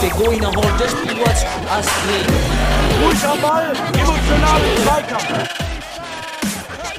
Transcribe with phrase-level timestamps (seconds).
[0.00, 1.22] Der Goiner holt das Spiel
[1.70, 1.86] als
[3.02, 5.48] Ruhig am Ball, emotional im Zweikampf.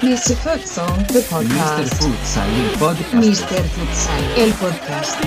[0.02, 0.36] Mr.
[0.38, 1.24] Futsal, the Mr.
[1.24, 1.94] podcast.
[1.96, 3.14] Futsal, il podcast.
[3.14, 3.64] Mr.
[3.76, 5.18] Futsal, el podcast.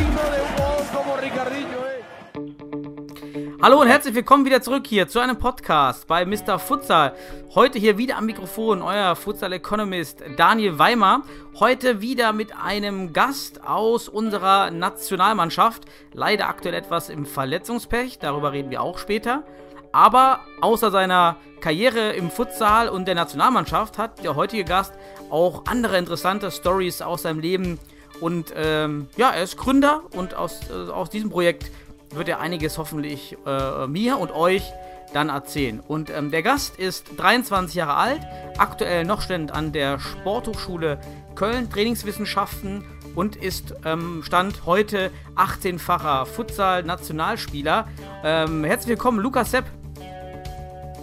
[3.65, 6.59] Hallo und herzlich willkommen wieder zurück hier zu einem Podcast bei Mr.
[6.59, 7.15] Futsal.
[7.55, 11.23] Heute hier wieder am Mikrofon euer Futsal Economist Daniel Weimer.
[11.61, 15.85] Heute wieder mit einem Gast aus unserer Nationalmannschaft.
[16.13, 19.45] Leider aktuell etwas im Verletzungspech, darüber reden wir auch später.
[19.93, 24.93] Aber außer seiner Karriere im Futsal und der Nationalmannschaft hat der heutige Gast
[25.31, 27.79] auch andere interessante Stories aus seinem Leben.
[28.21, 31.71] Und ähm, ja, er ist Gründer und aus, äh, aus diesem Projekt
[32.15, 34.73] wird er einiges hoffentlich äh, mir und euch
[35.13, 35.81] dann erzählen.
[35.81, 38.21] Und ähm, der Gast ist 23 Jahre alt,
[38.59, 40.99] aktuell noch Student an der Sporthochschule
[41.35, 47.89] Köln, Trainingswissenschaften und ist ähm, Stand heute 18-facher Futsal-Nationalspieler.
[48.25, 49.65] Ähm, herzlich willkommen, Lukas Sepp.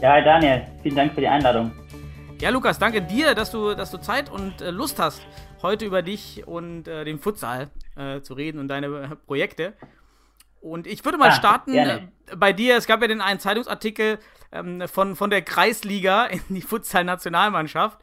[0.02, 1.71] Ja, Daniel, vielen Dank für die Einladung.
[2.41, 5.21] Ja, Lukas, danke dir, dass du, dass du Zeit und äh, Lust hast,
[5.61, 9.73] heute über dich und äh, den Futsal äh, zu reden und deine Projekte.
[10.61, 12.02] Und ich würde mal Ah, starten äh,
[12.35, 12.75] bei dir.
[12.77, 14.19] Es gab ja den einen Zeitungsartikel
[14.52, 17.99] ähm, von, von der Kreisliga in die Futsal-Nationalmannschaft.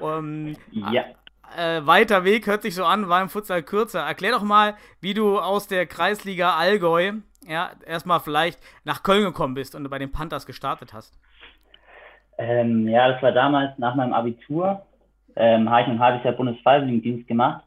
[0.00, 1.04] Ähm, Ja.
[1.56, 4.00] äh, weiter Weg hört sich so an, war im Futsal kürzer.
[4.00, 7.12] Erklär doch mal, wie du aus der Kreisliga Allgäu
[7.46, 11.18] ja, erstmal vielleicht nach Köln gekommen bist und bei den Panthers gestartet hast.
[12.38, 14.82] Ähm, ja, das war damals nach meinem Abitur.
[15.36, 17.64] Ähm, habe ich ein halbes Jahr Bundesfreiwilligendienst gemacht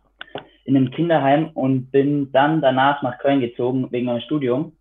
[0.65, 4.73] in einem Kinderheim und bin dann danach nach Köln gezogen wegen meinem Studium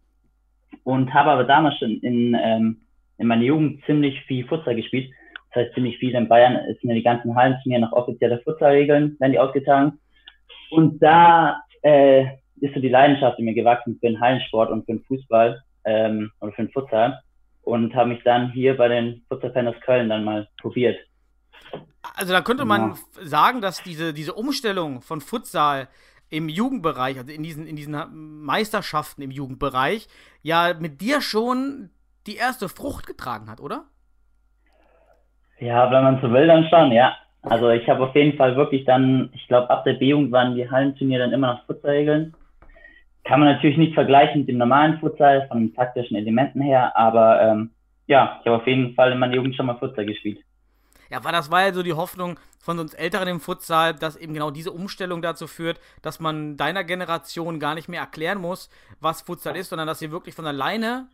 [0.82, 2.80] und habe aber damals schon in, ähm,
[3.18, 5.12] in meiner Jugend ziemlich viel Futsal gespielt.
[5.52, 8.40] Das heißt, ziemlich viel in Bayern sind ja die ganzen Hallen zu mir nach offizieller
[8.40, 10.00] Futsalregeln, werden die ausgetragen.
[10.70, 12.24] Und da äh,
[12.60, 16.30] ist so die Leidenschaft in mir gewachsen für den Hallensport und für den Fußball ähm,
[16.40, 17.20] oder für den Futsal
[17.62, 20.98] und habe mich dann hier bei den Futsal-Fans Köln dann mal probiert.
[22.16, 22.96] Also da könnte man Ja.
[23.22, 25.88] sagen, dass diese, diese Umstellung von Futsal
[26.30, 30.08] im Jugendbereich, also in diesen, in diesen Meisterschaften im Jugendbereich,
[30.42, 31.90] ja mit dir schon
[32.26, 33.84] die erste Frucht getragen hat, oder?
[35.58, 37.16] Ja, wenn man so will, dann schon, ja.
[37.42, 40.68] Also ich habe auf jeden Fall wirklich dann, ich glaube, ab der B-Jugend waren die
[40.70, 42.34] Hallenturniere dann immer nach Futsalregeln.
[43.24, 47.40] Kann man natürlich nicht vergleichen mit dem normalen Futsal von den taktischen Elementen her, aber
[47.42, 47.70] ähm,
[48.06, 50.38] ja, ich habe auf jeden Fall in meiner Jugend schon mal Futsal gespielt.
[51.14, 54.34] Ja, weil das war ja so die Hoffnung von uns Älteren im Futsal, dass eben
[54.34, 59.22] genau diese Umstellung dazu führt, dass man deiner Generation gar nicht mehr erklären muss, was
[59.22, 61.06] Futsal ist, sondern dass ihr wirklich von alleine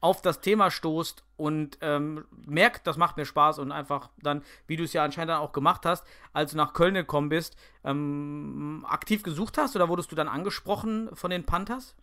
[0.00, 4.76] auf das Thema stoßt und ähm, merkt, das macht mir Spaß und einfach dann, wie
[4.76, 8.86] du es ja anscheinend dann auch gemacht hast, als du nach Köln gekommen bist, ähm,
[8.88, 11.96] aktiv gesucht hast oder wurdest du dann angesprochen von den Panthers?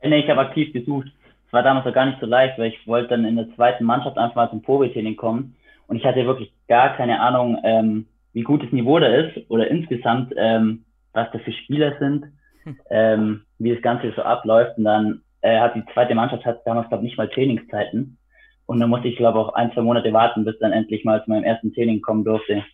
[0.00, 1.08] Äh, Nee, ich habe aktiv gesucht.
[1.48, 3.84] Es war damals auch gar nicht so leicht, weil ich wollte dann in der zweiten
[3.84, 5.54] Mannschaft einfach mal zum Probetraining kommen.
[5.92, 9.68] Und ich hatte wirklich gar keine Ahnung, ähm, wie gut das Niveau da ist oder
[9.70, 12.24] insgesamt, ähm, was da für Spieler sind,
[12.88, 14.78] ähm, wie das Ganze so abläuft.
[14.78, 18.16] Und dann äh, hat die zweite Mannschaft hat damals, glaube ich, nicht mal Trainingszeiten.
[18.64, 21.22] Und dann musste ich, glaube ich, auch ein, zwei Monate warten, bis dann endlich mal
[21.24, 22.64] zu meinem ersten Training kommen durfte.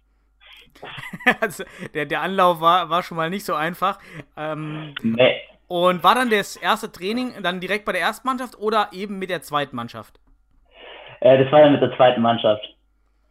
[1.41, 1.65] also,
[1.95, 3.99] der, der Anlauf war, war schon mal nicht so einfach.
[4.37, 8.91] Ähm, Nee, Und war dann das erste Training dann direkt bei der ersten Mannschaft oder
[8.93, 10.21] eben mit der zweiten Mannschaft?
[11.19, 12.78] Äh, das war dann mit der zweiten Mannschaft.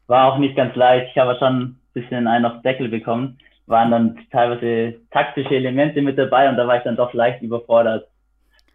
[0.07, 1.11] War auch nicht ganz leicht.
[1.11, 3.37] Ich habe schon ein bisschen einen auf den Deckel bekommen.
[3.65, 8.07] Waren dann teilweise taktische Elemente mit dabei und da war ich dann doch leicht überfordert.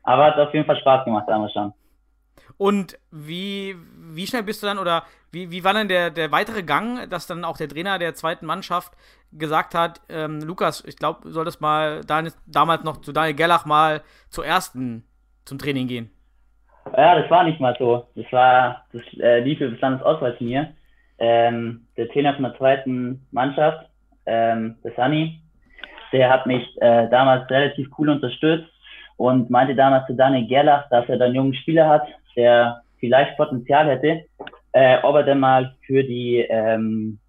[0.03, 1.73] Aber hat auf jeden Fall Spaß gemacht damals schon.
[2.59, 6.63] Und wie, wie schnell bist du dann oder wie, wie war dann der, der weitere
[6.63, 8.93] Gang, dass dann auch der Trainer der zweiten Mannschaft
[9.33, 13.65] gesagt hat, ähm, Lukas, ich glaube, du solltest mal Daniel, damals noch zu Daniel Gerlach
[13.65, 15.05] mal zur ersten
[15.45, 16.11] zum Training gehen.
[16.97, 18.07] Ja, das war nicht mal so.
[18.15, 20.75] Das war, das äh, lief über das Landesauswahlturnier.
[21.25, 23.87] Ähm, der Trainer von der zweiten Mannschaft,
[24.27, 25.41] ähm, der Sunny,
[26.13, 28.69] der hat mich äh, damals relativ cool unterstützt
[29.17, 32.03] und meinte damals zu Daniel Gerlach, dass er da einen jungen Spieler hat,
[32.35, 34.25] der vielleicht Potenzial hätte,
[34.73, 37.21] äh, ob er denn mal für die ähm,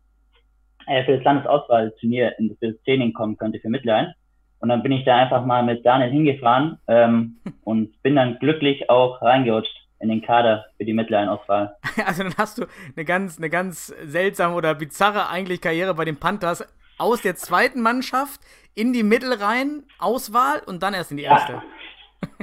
[0.88, 4.12] äh, für das Landesauswahlturnier in das Training kommen könnte für Mittelrhein.
[4.60, 8.90] Und dann bin ich da einfach mal mit Daniel hingefahren ähm, und bin dann glücklich
[8.90, 11.76] auch reingerutscht in den Kader für die Mittelrhein-Auswahl.
[12.06, 12.66] Also dann hast du
[12.96, 16.68] eine ganz, eine ganz seltsame oder bizarre eigentlich Karriere bei den Panthers
[16.98, 18.42] aus der zweiten Mannschaft
[18.76, 21.62] in die Mittelrhein-Auswahl und dann erst in die erste.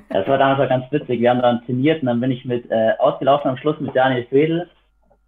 [0.09, 1.21] Das war damals auch ganz witzig.
[1.21, 4.27] Wir haben dann trainiert und dann bin ich mit äh, ausgelaufen am Schluss mit Daniel
[4.27, 4.71] Fredel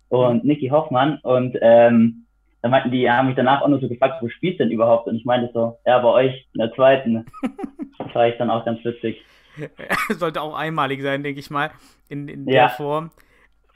[0.08, 2.26] und Niki Hoffmann und ähm,
[2.62, 5.08] da meinten die, haben mich danach auch nur so gefragt, wo spielst du denn überhaupt?
[5.08, 7.26] Und ich meinte so, ja, bei euch in der zweiten.
[7.98, 9.20] das war ich dann auch ganz witzig.
[10.10, 11.70] Sollte auch einmalig sein, denke ich mal,
[12.08, 12.66] in, in Ja.
[12.66, 13.10] der Form.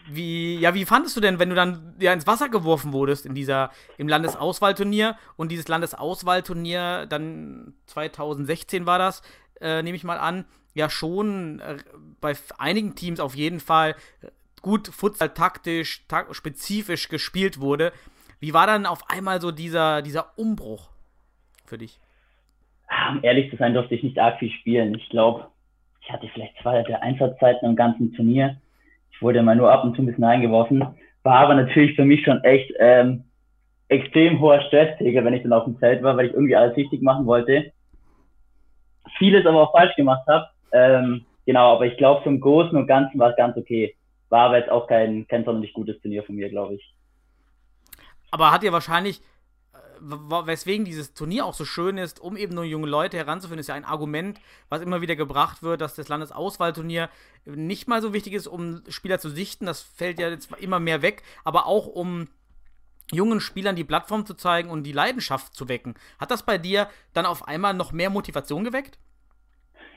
[0.08, 3.34] Wie, ja, wie fandest du denn, wenn du dann ja, ins Wasser geworfen wurdest in
[3.34, 9.22] dieser, im Landesauswahlturnier und dieses Landesauswahlturnier dann 2016 war das,
[9.60, 10.44] äh, nehme ich mal an,
[10.74, 11.78] ja schon äh,
[12.20, 13.96] bei einigen Teams auf jeden Fall
[14.62, 17.92] gut Futsal taktisch, tak spezifisch gespielt wurde.
[18.38, 20.90] Wie war dann auf einmal so dieser, dieser Umbruch
[21.64, 21.98] für dich?
[22.88, 24.94] Ah, Um ehrlich zu sein, durfte ich nicht arg viel spielen.
[24.94, 25.48] Ich glaube,
[26.06, 28.56] ich hatte vielleicht zwei der Einsatzzeiten im ganzen Turnier.
[29.10, 30.86] Ich wurde mal nur ab und zu ein bisschen eingeworfen.
[31.24, 33.24] War aber natürlich für mich schon echt ähm,
[33.88, 37.02] extrem hoher Stressträger, wenn ich dann auf dem Feld war, weil ich irgendwie alles richtig
[37.02, 37.72] machen wollte.
[39.18, 40.46] Vieles aber auch falsch gemacht habe.
[40.70, 43.96] Ähm, genau, aber ich glaube, zum Großen und Ganzen war es ganz okay.
[44.28, 46.94] War aber jetzt auch kein, kein sonderlich gutes Turnier von mir, glaube ich.
[48.30, 49.20] Aber hat ja wahrscheinlich,
[50.00, 53.74] weswegen dieses Turnier auch so schön ist, um eben nur junge Leute heranzuführen, ist ja
[53.74, 57.08] ein Argument, was immer wieder gebracht wird, dass das Landesauswahlturnier
[57.44, 59.66] nicht mal so wichtig ist, um Spieler zu sichten.
[59.66, 62.28] Das fällt ja jetzt immer mehr weg, aber auch um
[63.12, 65.94] jungen Spielern die Plattform zu zeigen und die Leidenschaft zu wecken.
[66.18, 68.98] Hat das bei dir dann auf einmal noch mehr Motivation geweckt?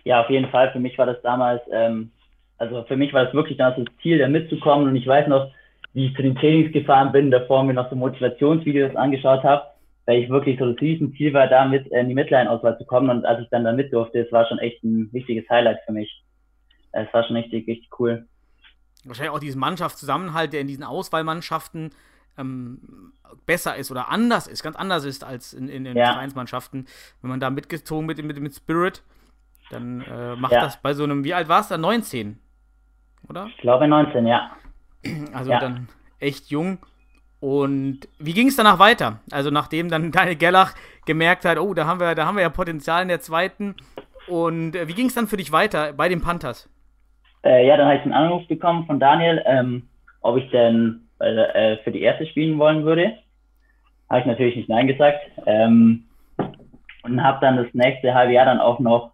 [0.03, 0.71] Ja, auf jeden Fall.
[0.71, 2.11] Für mich war das damals, ähm,
[2.57, 4.87] also für mich war das wirklich das Ziel, da mitzukommen.
[4.87, 5.51] Und ich weiß noch,
[5.93, 9.63] wie ich zu den Trainings gefahren bin, davor mir noch so Motivationsvideos angeschaut habe,
[10.09, 13.11] weil ich wirklich so das Riesenziel war, da mit äh, in die Midline-Auswahl zu kommen.
[13.11, 15.91] Und als ich dann da mit durfte, es war schon echt ein wichtiges Highlight für
[15.91, 16.23] mich.
[16.93, 18.27] Es war schon richtig, richtig cool.
[19.05, 21.91] Wahrscheinlich auch diesen Mannschaftszusammenhalt, der in diesen Auswahlmannschaften
[22.39, 23.13] ähm,
[23.45, 26.13] besser ist oder anders ist, ganz anders ist als in, in den Ja.
[26.13, 26.87] Vereinsmannschaften.
[27.21, 29.03] Wenn man da mitgezogen mit, mit, mit Spirit,
[29.69, 30.61] dann äh, macht Ja.
[30.61, 31.77] das bei so einem, wie alt war es da?
[31.77, 32.39] 19,
[33.29, 33.45] oder?
[33.45, 34.49] Ich glaube 19, ja.
[35.33, 35.59] Also Ja.
[35.59, 36.79] dann echt jung.
[37.39, 39.19] Und wie ging es danach weiter?
[39.31, 40.73] Also nachdem dann Daniel Gellach
[41.05, 43.75] gemerkt hat, oh, da haben wir, da haben wir ja Potenzial in der zweiten.
[44.27, 46.69] Und äh, wie ging es dann für dich weiter bei den Panthers?
[47.43, 49.87] Äh, ja, dann habe ich einen Anruf bekommen von Daniel, ähm,
[50.21, 53.13] ob ich denn äh, für die erste spielen wollen würde.
[54.09, 55.19] Habe ich natürlich nicht Nein gesagt.
[55.45, 56.05] Ähm,
[57.03, 59.11] und habe dann das nächste halbe Jahr dann auch noch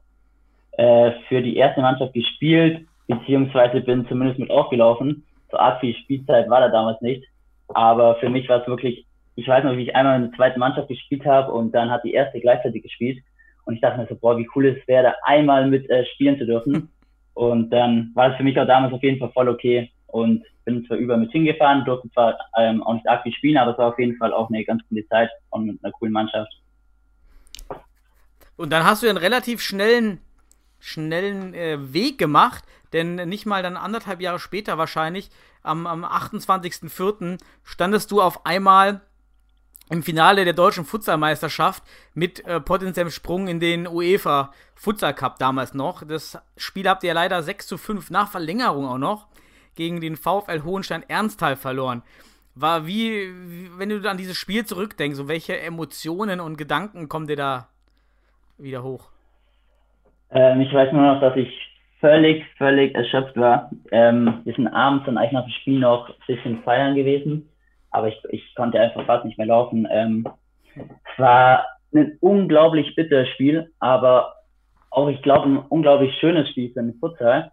[0.77, 5.23] äh, für die erste Mannschaft gespielt, beziehungsweise bin zumindest mit aufgelaufen.
[5.51, 7.23] So arg viel Spielzeit war da damals nicht.
[7.69, 10.59] Aber für mich war es wirklich, ich weiß noch, wie ich einmal in der zweiten
[10.59, 13.23] Mannschaft gespielt habe und dann hat die erste gleichzeitig gespielt.
[13.65, 16.37] Und ich dachte mir so, boah, wie cool es wäre, da einmal mit äh, spielen
[16.37, 16.89] zu dürfen.
[17.33, 19.91] Und dann war es für mich auch damals auf jeden Fall voll okay.
[20.07, 23.71] Und bin zwar über mit hingefahren, durfte zwar ähm, auch nicht arg viel spielen, aber
[23.71, 26.51] es war auf jeden Fall auch eine ganz coole Zeit und mit einer coolen Mannschaft.
[28.57, 30.19] Und dann hast du einen relativ schnellen,
[30.85, 35.31] schnellen äh, Weg gemacht, denn nicht mal dann anderthalb Jahre später wahrscheinlich,
[35.63, 37.39] am, am 28.04.
[37.63, 39.01] standest du auf einmal
[39.89, 41.83] im Finale der deutschen Futsalmeisterschaft
[42.13, 46.03] mit äh, potenziellem Sprung in den UEFA Futsal Cup damals noch.
[46.03, 49.27] Das Spiel habt ihr leider 6 zu 5 nach Verlängerung auch noch
[49.73, 52.03] gegen den VfL Hohenstein Ernsthal verloren.
[52.53, 53.33] War wie,
[53.77, 57.69] wenn du an dieses Spiel zurückdenkst, so welche Emotionen und Gedanken kommen dir da
[58.57, 59.09] wieder hoch?
[60.31, 61.51] Ähm, ich weiß nur noch, dass ich
[61.99, 63.69] völlig, völlig erschöpft war.
[63.91, 67.49] Ähm, wir sind abends dann eigentlich nach dem Spiel noch ein bisschen feiern gewesen,
[67.91, 69.87] aber ich, ich konnte einfach fast nicht mehr laufen.
[69.89, 70.27] Ähm,
[70.75, 74.33] es war ein unglaublich bitteres Spiel, aber
[74.91, 77.51] auch, ich glaube, ein unglaublich schönes Spiel für den Futsal,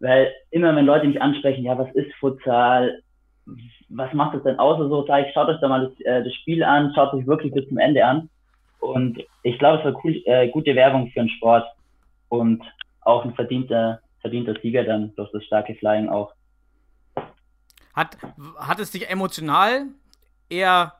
[0.00, 3.02] weil immer, wenn Leute mich ansprechen, ja, was ist Futsal,
[3.88, 6.24] was macht es denn aus oder so, sage ich, schaut euch da mal das, äh,
[6.24, 8.28] das Spiel an, schaut euch wirklich bis zum Ende an.
[8.80, 11.64] Und ich glaube, es war cool, äh, gute Werbung für den Sport
[12.32, 12.62] und
[13.02, 16.32] auch ein verdienter, verdienter Sieger dann durch das starke Flying auch.
[17.94, 18.16] Hat,
[18.56, 19.82] hat es dich emotional
[20.48, 20.94] eher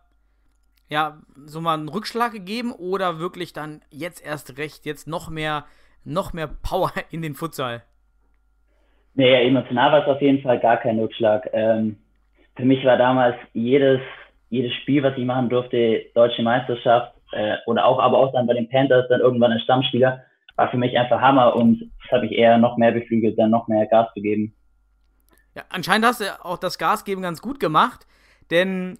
[0.91, 5.65] ja, so mal einen Rückschlag gegeben oder wirklich dann jetzt erst recht, jetzt noch mehr,
[6.05, 7.83] noch mehr Power in den Futsal?
[9.15, 11.49] Nee, emotional war es auf jeden Fall gar kein Rückschlag.
[11.55, 11.97] Ähm,
[12.57, 14.01] für mich war damals jedes,
[14.51, 18.53] jedes Spiel, was ich machen durfte, deutsche Meisterschaft äh, oder auch, aber auch dann bei
[18.53, 20.23] den Panthers dann irgendwann als Stammspieler,
[20.57, 23.69] war für mich einfach Hammer und das habe ich eher noch mehr beflügelt, dann noch
[23.69, 24.55] mehr Gas zu geben.
[25.55, 28.07] Ja, anscheinend hast du auch das Gasgeben ganz gut gemacht,
[28.51, 28.99] denn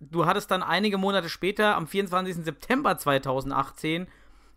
[0.00, 2.36] du hattest dann einige Monate später, am 24.
[2.36, 4.06] September 2018,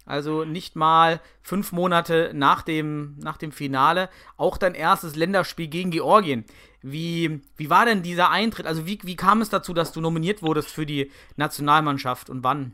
[0.05, 5.91] also nicht mal fünf Monate nach dem, nach dem Finale, auch dein erstes Länderspiel gegen
[5.91, 6.45] Georgien.
[6.81, 8.65] Wie, wie war denn dieser Eintritt?
[8.65, 12.73] Also wie, wie kam es dazu, dass du nominiert wurdest für die Nationalmannschaft und wann?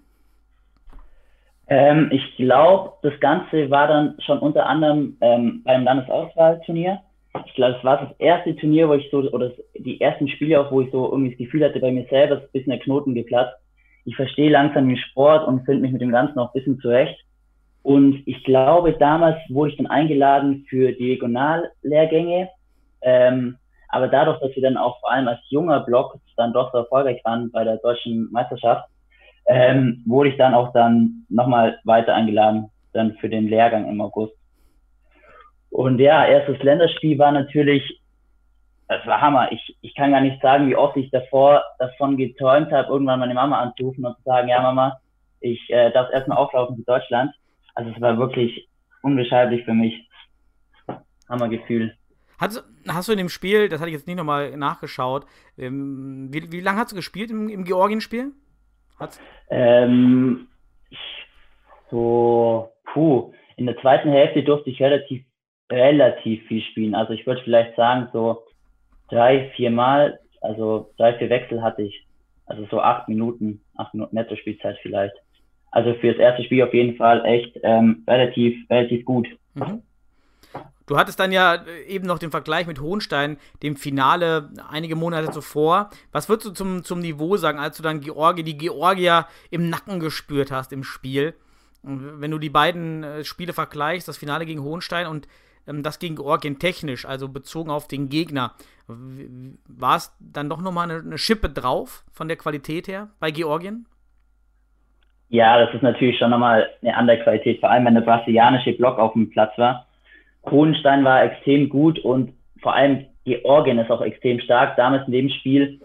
[1.68, 7.00] Ähm, ich glaube, das Ganze war dann schon unter anderem ähm, beim Landesauswahlturnier.
[7.46, 10.72] Ich glaube, es war das erste Turnier, wo ich so, oder die ersten Spiele auch,
[10.72, 13.16] wo ich so irgendwie das Gefühl hatte bei mir selber, ist ein bisschen der Knoten
[13.16, 13.58] geplatzt.
[14.06, 17.18] ich verstehe langsam den Sport und finde mich mit dem Ganzen auch ein bisschen zurecht.
[17.82, 22.50] Und ich glaube, damals wurde ich dann eingeladen für die Regionallehrgänge.
[23.02, 23.58] Ähm,
[23.90, 27.22] aber dadurch, dass wir dann auch vor allem als junger Block dann doch so erfolgreich
[27.26, 28.90] waren bei der deutschen Meisterschaft,
[29.46, 34.34] ähm, wurde ich dann auch dann nochmal weiter eingeladen, dann für den Lehrgang im August.
[35.70, 38.02] Und ja, erstes Länderspiel war natürlich,
[38.88, 39.52] das war Hammer.
[39.52, 43.34] Ich, ich kann gar nicht sagen, wie oft ich davor davon geträumt habe, irgendwann meine
[43.34, 45.00] Mama anzurufen und zu sagen, ja Mama,
[45.40, 47.32] ich äh, darf erstmal auflaufen für Deutschland.
[47.76, 48.70] Also es war wirklich
[49.02, 50.08] unbeschreiblich für mich.
[51.28, 51.96] Hammergefühl.
[52.38, 55.26] Hast, hast du in dem Spiel, das hatte ich jetzt nicht nochmal nachgeschaut,
[55.58, 58.34] ähm, wie, wie lange hast du gespielt im, im Georgien-Spiel?
[59.50, 60.48] Ähm,
[61.90, 65.24] so, puh, in der zweiten Hälfte durfte ich relativ,
[65.72, 66.96] relativ viel spielen.
[66.96, 68.44] Also ich würde vielleicht sagen, so
[69.10, 72.06] drei, vier Mal, also drei, vier Wechsel hatte ich.
[72.46, 75.16] Also so acht Minuten, acht Minuten Netto-Spielzeit vielleicht.
[75.72, 79.28] Also für das erste Spiel auf jeden Fall echt ähm, relativ, relativ gut.
[79.56, 79.82] Mhm.
[80.86, 85.32] Du hattest dann ja äh, eben noch den Vergleich mit Hohenstein, dem Finale einige Monate
[85.32, 85.90] zuvor.
[86.12, 90.00] Was würdest du zum, zum Niveau sagen, als du dann Georgi, die Georgier im Nacken
[90.00, 91.36] gespürt hast im Spiel?
[91.84, 95.28] Wenn du die beiden äh, Spiele vergleichst, das Finale gegen Hohenstein und
[95.68, 98.54] ähm, das gegen Georgien technisch, also bezogen auf den Gegner,
[98.88, 103.86] war es dann doch nochmal eine, eine Schippe drauf von der Qualität her bei Georgien?
[105.30, 109.00] Ja, das ist natürlich schon nochmal eine andere Qualität, vor allem wenn der brasilianische Block
[109.00, 109.88] auf dem Platz war.
[110.50, 114.76] Hohenstein war extrem gut und vor allem Georgien ist auch extrem stark.
[114.76, 115.80] Damals in dem Spiel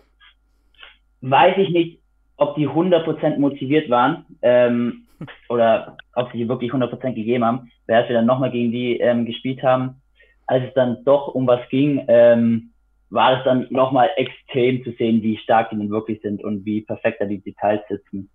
[1.21, 2.01] weiß ich nicht,
[2.37, 5.07] ob die 100% motiviert waren ähm,
[5.49, 9.63] oder ob sie wirklich 100% gegeben haben, während wir dann nochmal gegen die ähm, gespielt
[9.63, 10.01] haben.
[10.47, 12.71] Als es dann doch um was ging, ähm,
[13.11, 16.83] war es dann nochmal extrem zu sehen, wie stark die denn wirklich sind und wie
[16.83, 18.31] perfekt da die Details sitzen.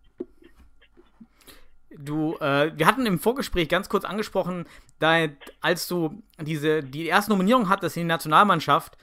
[1.97, 4.65] Du, äh, wir hatten im Vorgespräch ganz kurz angesprochen,
[4.99, 5.27] da,
[5.61, 8.97] als du diese, die erste Nominierung hattest in die Nationalmannschaft,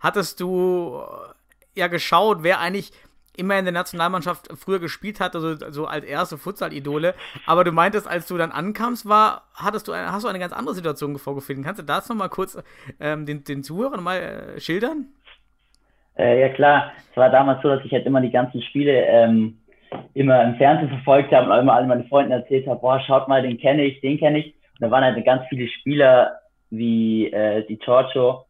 [0.00, 1.00] hattest du
[1.74, 2.92] äh, ja geschaut, wer eigentlich
[3.36, 7.14] immer in der Nationalmannschaft früher gespielt hat, also, also als erste Futsal-Idole.
[7.46, 10.52] Aber du meintest, als du dann ankamst, war, hattest du, eine, hast du eine ganz
[10.52, 11.64] andere Situation vorgefunden.
[11.64, 12.62] Kannst du das nochmal kurz
[13.00, 14.18] ähm, den, den Zuhörern mal
[14.56, 15.06] äh, schildern?
[16.16, 19.58] Äh, ja klar, es war damals so, dass ich halt immer die ganzen Spiele ähm,
[20.14, 23.42] immer im Fernsehen verfolgt habe und immer alle meine Freunden erzählt habe, boah, schaut mal,
[23.42, 24.46] den kenne ich, den kenne ich.
[24.46, 26.32] Und da waren halt ganz viele Spieler
[26.70, 28.44] wie äh, die Giorgio,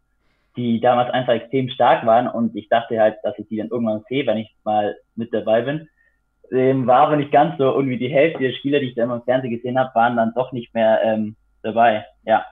[0.56, 4.04] die damals einfach extrem stark waren und ich dachte halt, dass ich die dann irgendwann
[4.08, 5.88] sehe, wenn ich mal mit dabei bin.
[6.50, 7.64] Ähm, war aber nicht ganz so.
[7.64, 10.32] Irgendwie die Hälfte der Spieler, die ich da immer im Fernsehen gesehen habe, waren dann
[10.34, 12.06] doch nicht mehr ähm, dabei.
[12.24, 12.44] Ja.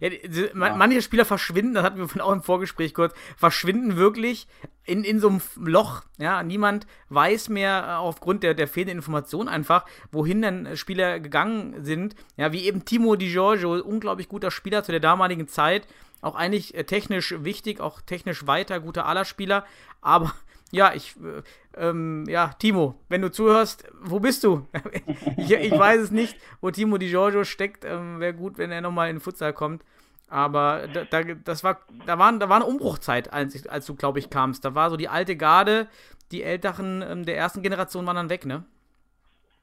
[0.00, 0.74] Ja, diese, ja.
[0.74, 4.46] Manche Spieler verschwinden, das hatten wir von auch im Vorgespräch kurz, verschwinden wirklich
[4.84, 6.02] in, in so einem Loch.
[6.18, 11.84] Ja, niemand weiß mehr äh, aufgrund der, der fehlenden Information einfach, wohin dann Spieler gegangen
[11.84, 12.14] sind.
[12.36, 15.86] Ja, wie eben Timo Di Giorgio, unglaublich guter Spieler zu der damaligen Zeit.
[16.22, 19.64] Auch eigentlich äh, technisch wichtig, auch technisch weiter, guter aller Spieler.
[20.00, 20.34] Aber
[20.72, 24.66] ja, ich, äh, ähm, ja, Timo, wenn du zuhörst, wo bist du?
[25.36, 27.84] ich, ich, weiß es nicht, wo Timo Di Giorgio steckt.
[27.84, 29.82] Ähm, Wäre gut, wenn er nochmal in den Futsal kommt.
[30.28, 34.20] Aber da, da, das war, da, waren, da war eine Umbruchzeit, als, als du, glaube
[34.20, 34.64] ich, kamst.
[34.64, 35.88] Da war so die alte Garde,
[36.30, 38.62] die Älteren ähm, der ersten Generation waren dann weg, ne?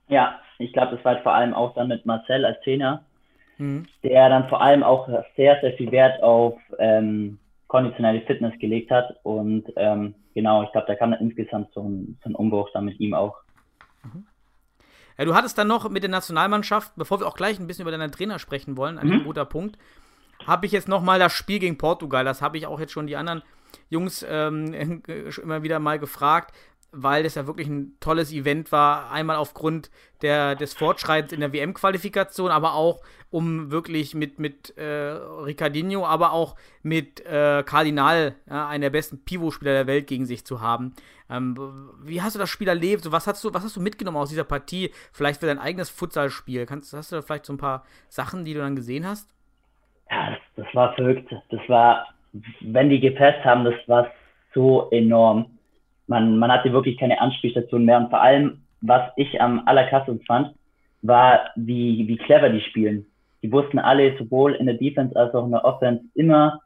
[0.10, 3.06] Ja, ich glaube, das war halt vor allem auch dann mit Marcel als Trainer,
[3.58, 3.88] mhm.
[4.04, 9.18] der dann vor allem auch sehr, sehr viel Wert auf ähm, konditionelle Fitness gelegt hat.
[9.24, 12.86] Und ähm, genau, ich glaube, da kam dann insgesamt so ein, so ein Umbruch dann
[12.86, 13.36] mit ihm auch.
[14.04, 14.26] Mhm.
[15.18, 17.96] Ja, du hattest dann noch mit der Nationalmannschaft, bevor wir auch gleich ein bisschen über
[17.96, 19.24] deinen Trainer sprechen wollen, ein mhm.
[19.24, 19.78] guter Punkt,
[20.46, 23.16] habe ich jetzt nochmal das Spiel gegen Portugal, das habe ich auch jetzt schon die
[23.16, 23.42] anderen
[23.90, 25.02] Jungs ähm,
[25.42, 26.54] immer wieder mal gefragt
[26.92, 29.12] weil das ja wirklich ein tolles Event war.
[29.12, 29.90] Einmal aufgrund
[30.22, 36.32] der, des Fortschreitens in der WM-Qualifikation, aber auch um wirklich mit, mit äh, Ricardinho, aber
[36.32, 40.94] auch mit äh, Cardinal, ja, einen der besten Pivot-Spieler der Welt, gegen sich zu haben.
[41.30, 41.56] Ähm,
[42.04, 43.12] wie hast du das Spiel erlebt?
[43.12, 44.92] Was, hast du, was hast du mitgenommen aus dieser Partie?
[45.12, 46.66] Vielleicht für dein eigenes Futsalspiel?
[46.66, 49.30] Kannst, hast du da vielleicht so ein paar Sachen, die du dann gesehen hast?
[50.10, 51.30] Ja, das, das war verrückt.
[51.50, 52.08] Das war,
[52.62, 54.10] wenn die gepasst haben, das war
[54.54, 55.57] so enorm
[56.08, 57.98] man, man hatte wirklich keine Anspielstation mehr.
[57.98, 60.54] Und vor allem, was ich am allerkrassesten fand,
[61.02, 63.06] war, wie, wie clever die spielen.
[63.44, 66.62] Die wussten alle, sowohl in der Defense als auch in der Offense, immer,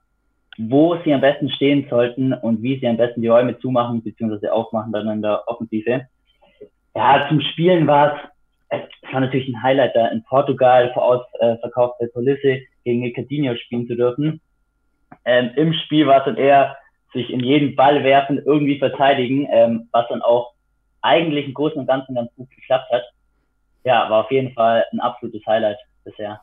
[0.58, 4.50] wo sie am besten stehen sollten und wie sie am besten die Räume zumachen bzw.
[4.50, 6.08] aufmachen dann in der Offensive.
[6.96, 8.16] Ja, zum Spielen war
[8.70, 13.88] es, es war natürlich ein Highlight, da in Portugal vor äh, Kulisse gegen Coutinho spielen
[13.88, 14.42] zu dürfen.
[15.26, 16.76] Ähm, Im Spiel war es dann eher
[17.14, 20.54] sich in jeden Ball werfen, irgendwie verteidigen, ähm, was dann auch
[21.02, 23.04] eigentlich im Großen und Ganzen ganz gut geklappt hat.
[23.84, 26.42] Ja, war auf jeden Fall ein absolutes Highlight bisher.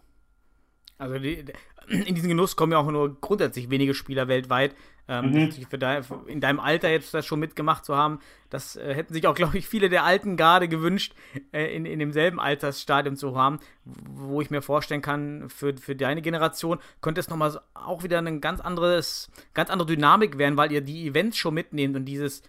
[0.99, 1.45] Also die,
[1.89, 4.75] in diesen Genuss kommen ja auch nur grundsätzlich wenige Spieler weltweit.
[5.11, 5.53] Ähm, Mhm.
[5.53, 9.27] für dein, in deinem Alter jetzt das schon mitgemacht zu haben, das äh, hätten sich
[9.27, 11.15] auch, glaube ich, viele der alten Garde gewünscht,
[11.51, 16.21] äh, in, in demselben Altersstadium zu haben, wo ich mir vorstellen kann, für, für deine
[16.21, 20.73] Generation könnte es nochmal so, auch wieder eine ganz anderes, ganz andere Dynamik werden, weil
[20.73, 22.43] ihr die Events schon mitnehmt und dieses,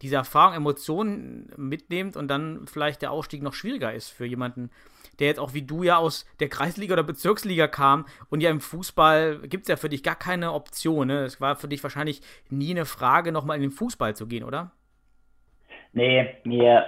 [0.00, 4.70] diese Erfahrung, Emotionen mitnehmt und dann vielleicht der Ausstieg noch schwieriger ist für jemanden,
[5.18, 8.60] der jetzt auch wie du ja aus der Kreisliga oder Bezirksliga kam und ja im
[8.60, 11.08] Fußball gibt es ja für dich gar keine Option.
[11.08, 11.24] Ne?
[11.24, 12.20] Es war für dich wahrscheinlich
[12.50, 14.72] nie eine Frage, nochmal in den Fußball zu gehen, oder?
[15.92, 16.86] Nee, mir,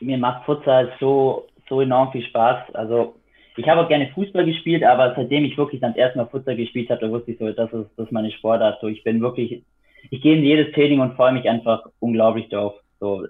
[0.00, 2.74] mir macht Futsal so, so enorm viel Spaß.
[2.74, 3.16] Also
[3.56, 7.00] ich habe auch gerne Fußball gespielt, aber seitdem ich wirklich dann erstmal Futsal gespielt habe,
[7.00, 8.80] da wusste ich so, das ist, das ist meine Sportart.
[8.80, 9.62] So, ich bin wirklich,
[10.10, 12.74] ich gehe in jedes Training und freue mich einfach unglaublich drauf.
[13.00, 13.26] So,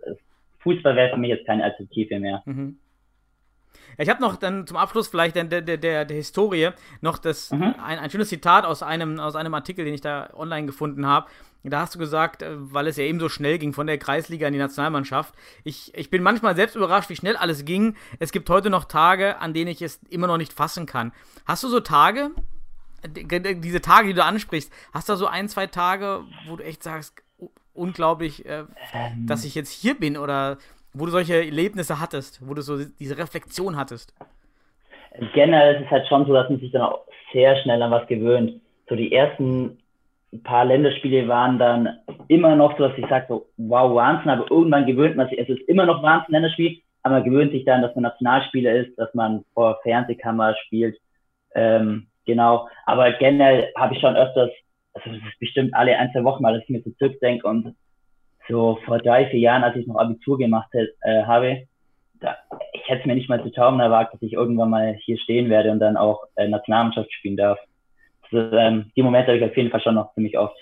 [0.61, 2.42] Fußball wäre für mich jetzt keine Alternative mehr.
[2.44, 2.78] Mhm.
[3.99, 7.75] Ich habe noch dann zum Abschluss vielleicht der, der, der, der Historie noch das, Mhm.
[7.83, 11.26] ein, ein schönes Zitat aus einem, aus einem Artikel, den ich da online gefunden habe.
[11.64, 14.47] Da hast du gesagt, äh, weil es ja eben so schnell ging von der Kreisliga
[14.47, 15.35] in die Nationalmannschaft.
[15.64, 17.97] Ich, ich bin manchmal selbst überrascht, wie schnell alles ging.
[18.21, 21.12] Es gibt heute noch Tage, an denen ich es immer noch nicht fassen kann.
[21.45, 22.30] Hast du so Tage,
[23.04, 26.83] diese Tage, die du ansprichst, hast du da so ein, zwei Tage, wo du echt
[26.83, 27.23] sagst,
[27.75, 30.56] unglaublich, äh, Ähm, dass ich jetzt hier bin oder
[30.99, 34.15] wo du solche Erlebnisse hattest, wo du so diese Reflexion hattest.
[35.35, 37.00] generell ist es halt schon so, dass man sich dann auch
[37.33, 38.61] sehr schnell an was gewöhnt.
[38.88, 39.79] So die ersten
[40.43, 41.88] paar Länderspiele waren dann
[42.29, 45.49] immer noch so, dass ich sage so, wow, Wahnsinn, aber irgendwann gewöhnt man sich, es
[45.49, 49.12] ist immer noch Wahnsinn, Länderspiel, aber man gewöhnt sich dann, dass man Nationalspieler ist, dass
[49.15, 50.99] man vor Fernsehkamera spielt,
[51.55, 54.50] ähm, genau, aber generell habe ich schon öfters,
[54.95, 57.75] also das ist bestimmt alle ein, zwei Wochen mal, dass ich mir so zurückdenke und
[58.49, 61.67] so vor drei, vier Jahren, als ich noch Abitur gemacht äh, habe,
[62.21, 62.37] da,
[62.73, 65.50] ich hätte es mir nicht mal zu Tauben erwagt, dass ich irgendwann mal hier stehen
[65.50, 67.59] werde und dann auch äh, Nationalmannschaft spielen darf.
[68.23, 70.57] Also, ähm, die Momente habe ich auf jeden Fall schon noch ziemlich oft.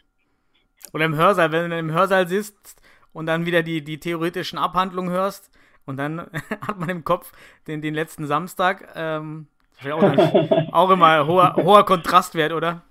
[0.92, 2.82] Oder im Hörsaal, wenn du im Hörsaal sitzt
[3.12, 5.50] und dann wieder die, die theoretischen Abhandlungen hörst
[5.86, 6.18] und dann
[6.66, 7.32] hat man im Kopf
[7.66, 8.92] den, den letzten Samstag.
[8.96, 9.46] Ähm,
[9.90, 12.82] auch, dann, auch immer hoher, hoher Kontrastwert, oder?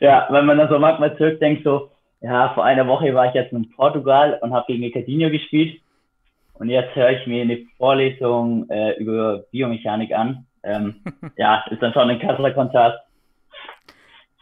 [0.00, 3.52] Ja, wenn man dann so manchmal zurückdenkt, so, ja, vor einer Woche war ich jetzt
[3.52, 5.80] in Portugal und habe gegen Ricardinho gespielt.
[6.54, 10.46] Und jetzt höre ich mir eine Vorlesung äh, über Biomechanik an.
[10.62, 10.96] Ähm,
[11.36, 12.98] ja, ist dann schon ein krasser Kontrast.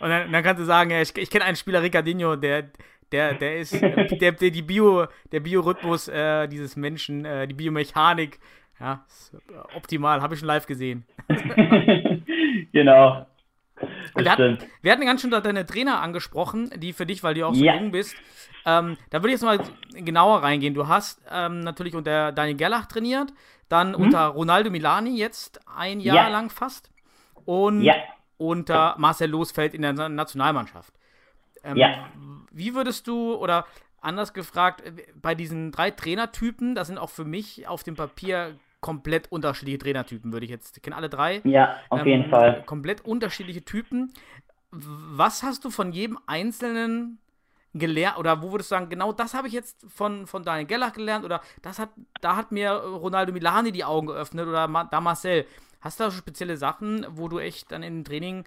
[0.01, 2.65] Und dann, dann kannst du sagen, ich, ich kenne einen Spieler, Ricardinho, der,
[3.13, 7.55] der, der ist, äh, der, der die Bio, der Biorhythmus äh, dieses Menschen, äh, die
[7.55, 8.41] Biomechanik,
[8.81, 9.37] ja, ist
[9.77, 11.05] optimal, habe ich schon live gesehen.
[12.73, 13.27] genau.
[14.17, 17.55] Wir hatten, wir hatten ganz schön deine Trainer angesprochen, die für dich, weil du auch
[17.55, 17.75] so Ja.
[17.77, 18.15] jung bist.
[18.67, 19.61] Ähm, da würde ich jetzt mal
[19.93, 20.75] genauer reingehen.
[20.75, 23.33] Du hast ähm, natürlich unter Daniel Gerlach trainiert,
[23.69, 26.23] dann unter Ronaldo Milani jetzt ein Jahr Mhm.
[26.25, 26.29] Ja.
[26.29, 26.91] lang fast
[27.45, 27.95] und Ja.
[28.39, 30.93] unter Marcel Losfeld in der Na- Nationalmannschaft.
[31.65, 32.09] Ähm, Ja.
[32.51, 33.67] Wie würdest du, oder
[34.01, 38.57] anders gefragt, äh, bei diesen drei Trainertypen, das sind auch für mich auf dem Papier
[38.81, 41.41] komplett unterschiedliche Trainertypen, würde ich jetzt, ich kenne alle drei.
[41.45, 42.63] Ja, auf Ähm, jeden Fall.
[42.65, 44.13] Komplett unterschiedliche Typen.
[44.71, 47.19] Was hast du von jedem Einzelnen
[47.75, 48.19] gelernt?
[48.19, 51.25] Oder wo würdest du sagen, genau das habe ich jetzt von, von Daniel Gellach gelernt?
[51.25, 55.47] Oder das hat, da hat mir Ronaldo Milani die Augen geöffnet oder Ma, da Marcel.
[55.81, 58.45] Hast du da so spezielle Sachen, wo du echt dann in den Training,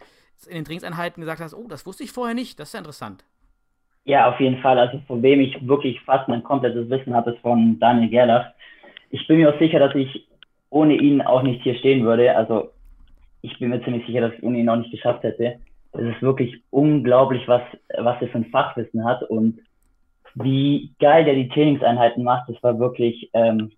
[0.47, 3.23] in den Trainingseinheiten gesagt hast, oh, das wusste ich vorher nicht, das ist ja interessant.
[4.03, 4.79] Ja, auf jeden Fall.
[4.79, 8.51] Also von wem ich wirklich fast mein komplettes Wissen habe, ist von Daniel Gerlach.
[9.11, 10.27] Ich bin mir auch sicher, dass ich
[10.69, 12.35] ohne ihn auch nicht hier stehen würde.
[12.35, 12.71] Also
[13.41, 15.59] ich bin mir ziemlich sicher, dass ich ohne ihn auch nicht geschafft hätte.
[15.93, 17.61] Es ist wirklich unglaublich, was,
[17.97, 19.59] was er für ein Fachwissen hat und
[20.35, 22.49] wie geil der die Trainingseinheiten macht.
[22.49, 23.71] Das war wirklich ähm,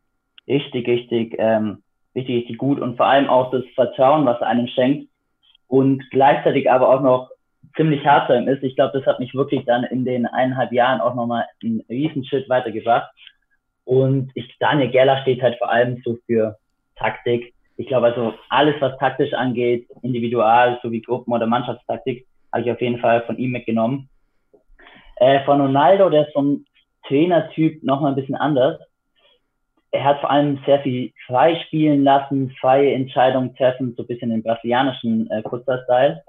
[0.47, 1.81] richtig, richtig, ähm,
[2.15, 5.09] richtig, richtig gut und vor allem auch das Vertrauen, was er einem schenkt
[5.67, 7.31] und gleichzeitig aber auch noch
[7.75, 8.61] ziemlich hart ihm ist.
[8.61, 12.23] Ich glaube, das hat mich wirklich dann in den eineinhalb Jahren auch nochmal einen riesen
[12.25, 13.09] Schritt weitergebracht.
[13.85, 16.57] Und ich, Daniel Gerler steht halt vor allem so für
[16.95, 17.53] Taktik.
[17.77, 22.81] Ich glaube also alles, was taktisch angeht, individual sowie Gruppen- oder Mannschaftstaktik, habe ich auf
[22.81, 24.09] jeden Fall von ihm mitgenommen.
[25.17, 26.65] Äh, von Ronaldo, der ist vom
[27.07, 28.79] Trainertyp nochmal ein bisschen anders.
[29.91, 34.31] Er hat vor allem sehr viel frei spielen lassen, freie Entscheidungen treffen, so ein bisschen
[34.31, 36.23] den brasilianischen äh, Futsal-Style.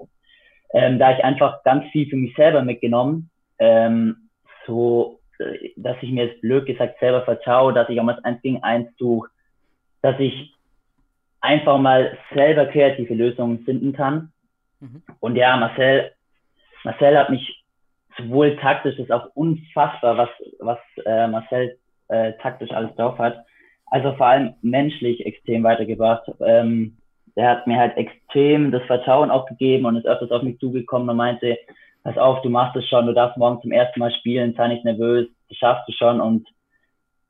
[0.73, 4.29] Ähm, da ich einfach ganz viel für mich selber mitgenommen, ähm,
[4.67, 5.19] so,
[5.75, 8.63] dass ich mir jetzt blöd gesagt selber vertraue, dass ich auch mal das 1 gegen
[8.63, 9.29] 1 suche,
[10.01, 10.53] dass ich
[11.41, 14.31] einfach mal selber kreative Lösungen finden kann.
[14.79, 15.03] Mhm.
[15.19, 16.11] Und ja, Marcel,
[16.83, 17.63] Marcel hat mich
[18.17, 23.45] sowohl taktisch, ist auch unfassbar, was, was äh, Marcel äh, taktisch alles drauf hat.
[23.87, 26.29] Also vor allem menschlich extrem weitergebracht.
[26.39, 26.97] Ähm,
[27.35, 31.09] der hat mir halt extrem das Vertrauen auch gegeben und ist öfters auf mich zugekommen
[31.09, 31.57] und meinte,
[32.05, 34.85] pass auf, du machst es schon, du darfst morgen zum ersten Mal spielen, sei nicht
[34.85, 36.47] nervös, das schaffst du schon und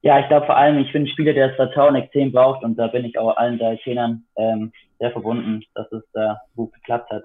[0.02, 2.76] ja, ich glaube vor allem, ich bin ein Spieler, der das Vertrauen extrem braucht und
[2.76, 7.10] da bin ich auch allen drei Trainern ähm, sehr verbunden, dass es da gut geklappt
[7.10, 7.24] hat.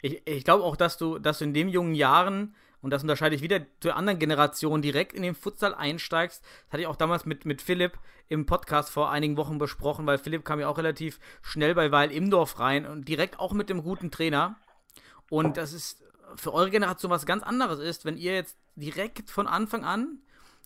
[0.00, 3.36] Ich, ich glaube auch, dass du, dass du in den jungen Jahren, und das unterscheide
[3.36, 6.42] ich wieder zur anderen Generation, direkt in den Futsal einsteigst.
[6.42, 7.92] Das hatte ich auch damals mit, mit Philipp
[8.28, 12.10] im Podcast vor einigen Wochen besprochen, weil Philipp kam ja auch relativ schnell bei Weil
[12.10, 14.56] Imdorf rein und direkt auch mit dem guten Trainer.
[15.30, 16.02] Und das ist
[16.36, 20.18] für eure Generation was ganz anderes ist, wenn ihr jetzt direkt von Anfang an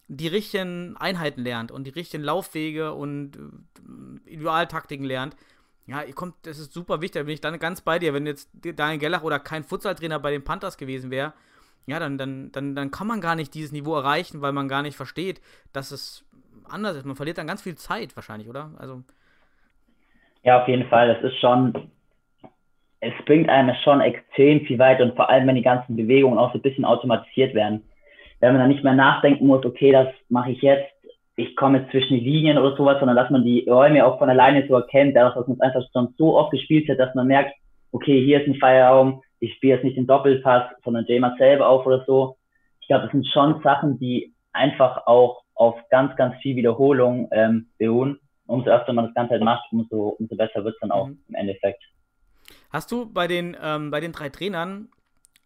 [0.08, 5.36] die richtigen Einheiten lernt und die richtigen Laufwege und äh, Individualtaktiken lernt.
[5.86, 8.14] Ja, ihr kommt, das ist super wichtig, da bin ich dann ganz bei dir.
[8.14, 11.32] Wenn jetzt Daniel Gellach oder kein Futsaltrainer bei den Panthers gewesen wäre,
[11.86, 14.82] ja, dann, dann, dann, dann kann man gar nicht dieses Niveau erreichen, weil man gar
[14.82, 15.40] nicht versteht,
[15.72, 16.24] dass es
[16.64, 17.04] anders ist.
[17.04, 18.72] Man verliert dann ganz viel Zeit wahrscheinlich, oder?
[18.78, 19.02] Also.
[20.42, 21.14] Ja, auf jeden Fall.
[21.14, 21.90] Das ist schon,
[23.00, 26.52] es bringt einem schon extrem viel weiter und vor allem, wenn die ganzen Bewegungen auch
[26.52, 27.82] so ein bisschen automatisiert werden
[28.40, 30.90] wenn man dann nicht mehr nachdenken muss, okay, das mache ich jetzt,
[31.36, 34.30] ich komme jetzt zwischen die Linien oder sowas, sondern dass man die Räume auch von
[34.30, 37.26] alleine so erkennt, dadurch, dass man es einfach schon so oft gespielt hat, dass man
[37.26, 37.54] merkt,
[37.92, 41.84] okay, hier ist ein Feierraum, ich spiele jetzt nicht den Doppelpass, sondern Jamer selber auf
[41.86, 42.36] oder so.
[42.80, 47.66] Ich glaube, das sind schon Sachen, die einfach auch auf ganz, ganz viel Wiederholung ähm,
[47.78, 48.18] beruhen.
[48.46, 51.18] Umso öfter man das Ganze halt macht, umso, umso besser wird es dann auch mhm.
[51.28, 51.82] im Endeffekt.
[52.76, 54.90] Hast du bei den, ähm, bei den drei Trainern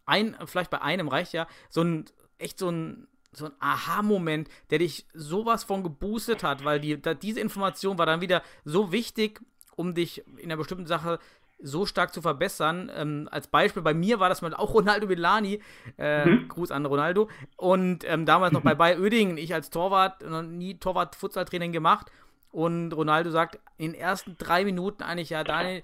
[0.05, 2.03] ein, vielleicht bei einem reicht ja, so ein,
[2.39, 7.13] echt so ein, so ein Aha-Moment, der dich sowas von geboostet hat, weil die, da,
[7.13, 9.39] diese Information war dann wieder so wichtig,
[9.77, 11.19] um dich in einer bestimmten Sache
[11.57, 12.91] so stark zu verbessern.
[12.93, 15.61] Ähm, als Beispiel bei mir war das mal auch Ronaldo Villani.
[15.97, 16.49] Äh, mhm.
[16.49, 17.29] Gruß an Ronaldo.
[17.55, 22.11] Und ähm, damals noch bei Bayer Oedingen, ich als Torwart, noch nie Torwart-Futsal-Training gemacht.
[22.51, 25.83] Und Ronaldo sagt in den ersten drei Minuten eigentlich, ja, Daniel,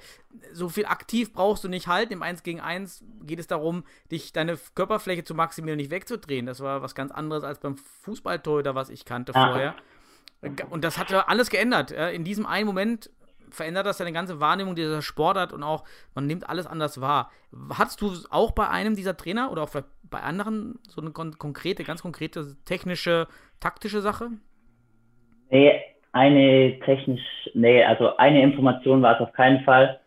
[0.52, 2.12] so viel aktiv brauchst du nicht halten.
[2.12, 6.46] Im 1 gegen 1 geht es darum, dich deine Körperfläche zu maximieren und nicht wegzudrehen.
[6.46, 9.48] Das war was ganz anderes als beim Fußballtorhüter, was ich kannte ah.
[9.48, 9.76] vorher.
[10.70, 11.92] Und das hat alles geändert.
[11.92, 13.10] In diesem einen Moment
[13.50, 17.32] verändert das deine ganze Wahrnehmung dieser Sportart und auch, man nimmt alles anders wahr.
[17.74, 19.70] Hattest du auch bei einem dieser Trainer oder auch
[20.04, 23.28] bei anderen so eine konkrete, ganz konkrete technische,
[23.60, 24.32] taktische Sache?
[25.50, 25.82] Nee,
[26.18, 27.22] eine technisch,
[27.54, 30.00] nee, also eine Information war es auf keinen Fall.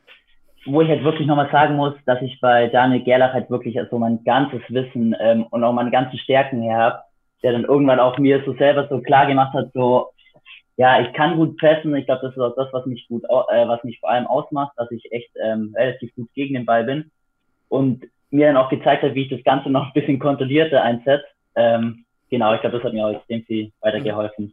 [0.67, 3.99] Wo ich halt wirklich nochmal sagen muss, dass ich bei Daniel Gerlach halt wirklich also
[3.99, 6.99] mein ganzes Wissen ähm, und auch meine ganzen Stärken her habe,
[7.43, 10.11] der dann irgendwann auch mir so selber so klar gemacht hat, so,
[10.77, 11.95] ja, ich kann gut pressen.
[11.97, 14.73] Ich glaube, das ist auch das, was mich gut, äh, was mich vor allem ausmacht,
[14.77, 17.11] dass ich echt ähm, relativ gut gegen den Ball bin.
[17.69, 21.25] Und mir dann auch gezeigt hat, wie ich das Ganze noch ein bisschen kontrollierter einsetze.
[21.55, 24.53] Ähm, genau, ich glaube, das hat mir auch extrem viel weitergeholfen.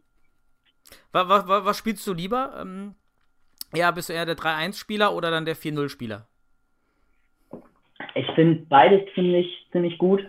[1.12, 2.52] Was, was, was spielst du lieber?
[2.60, 2.94] Ähm,
[3.74, 6.26] ja, bist du eher der 3-1-Spieler oder dann der 4-0-Spieler?
[8.14, 10.24] Ich finde beides ziemlich, ziemlich gut.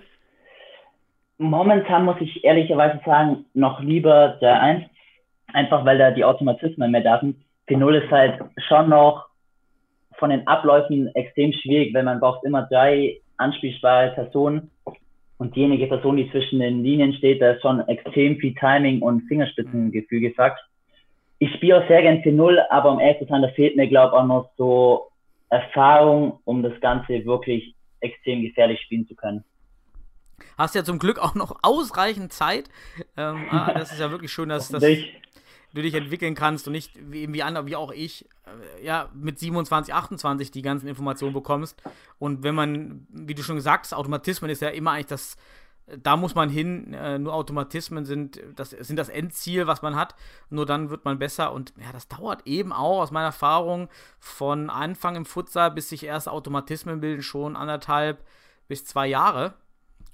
[1.38, 4.86] Momentan muss ich ehrlicherweise sagen, noch lieber der 1,
[5.54, 7.38] einfach weil da die Automatismen mehr da sind.
[7.70, 9.30] 4-0 ist halt schon noch
[10.18, 14.70] von den Abläufen extrem schwierig, weil man braucht immer drei anspielbare Personen
[15.40, 19.22] und diejenige Person, die zwischen den Linien steht, da ist schon extrem viel Timing und
[19.28, 20.60] Fingerspitzengefühl gefragt.
[21.40, 24.16] Ich spiele auch sehr gern 4-0, aber um ehrlich zu sein, da fehlt mir, glaube
[24.16, 25.08] ich, auch noch so
[25.50, 29.46] Erfahrung, um das Ganze wirklich extrem gefährlich spielen zu können.
[30.58, 32.70] Hast ja zum Glück auch noch ausreichend Zeit.
[33.16, 34.84] Ähm, ah, das ist ja wirklich schön, dass, dass,
[35.74, 39.40] du dich entwickeln kannst und nicht wie, wie andere, wie auch ich, äh, ja, mit
[39.40, 41.82] 27, 28 die ganzen Informationen bekommst.
[42.18, 45.38] Und wenn man, wie du schon gesagt hast, Automatismen ist ja immer eigentlich das,
[46.02, 50.16] da muss man hin, äh, nur Automatismen sind das, sind das Endziel, was man hat.
[50.50, 54.70] Nur dann wird man besser und ja, das dauert eben auch aus meiner Erfahrung von
[54.70, 58.24] Anfang im Futsal bis sich erst Automatismen bilden, schon anderthalb
[58.68, 59.54] bis zwei Jahre.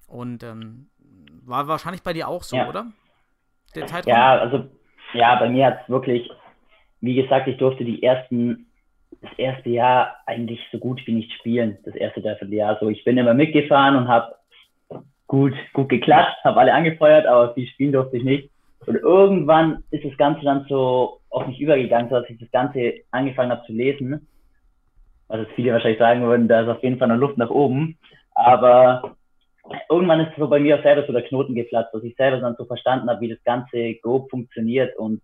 [0.07, 0.89] Und ähm,
[1.43, 2.67] war wahrscheinlich bei dir auch so, ja.
[2.67, 2.87] oder?
[3.73, 4.13] Der Zeitraum?
[4.13, 4.69] Ja, also
[5.15, 6.29] ja, bei mir hat es wirklich,
[7.01, 8.67] wie gesagt, ich durfte die ersten,
[9.21, 12.77] das erste Jahr eigentlich so gut wie nicht spielen, das erste Dreivierteljahr.
[12.79, 14.35] So, ich bin immer mitgefahren und habe
[15.27, 18.49] gut, gut geklatscht, habe alle angefeuert, aber viel spielen durfte ich nicht.
[18.85, 22.93] Und irgendwann ist das Ganze dann so auf mich übergegangen, so dass ich das Ganze
[23.11, 24.27] angefangen habe zu lesen.
[25.27, 27.97] Was jetzt viele wahrscheinlich sagen würden, da ist auf jeden Fall eine Luft nach oben.
[28.35, 29.15] Aber
[29.89, 32.65] irgendwann ist so bei mir selber so der Knoten geplatzt, dass ich selber dann so
[32.65, 35.21] verstanden habe, wie das Ganze grob funktioniert und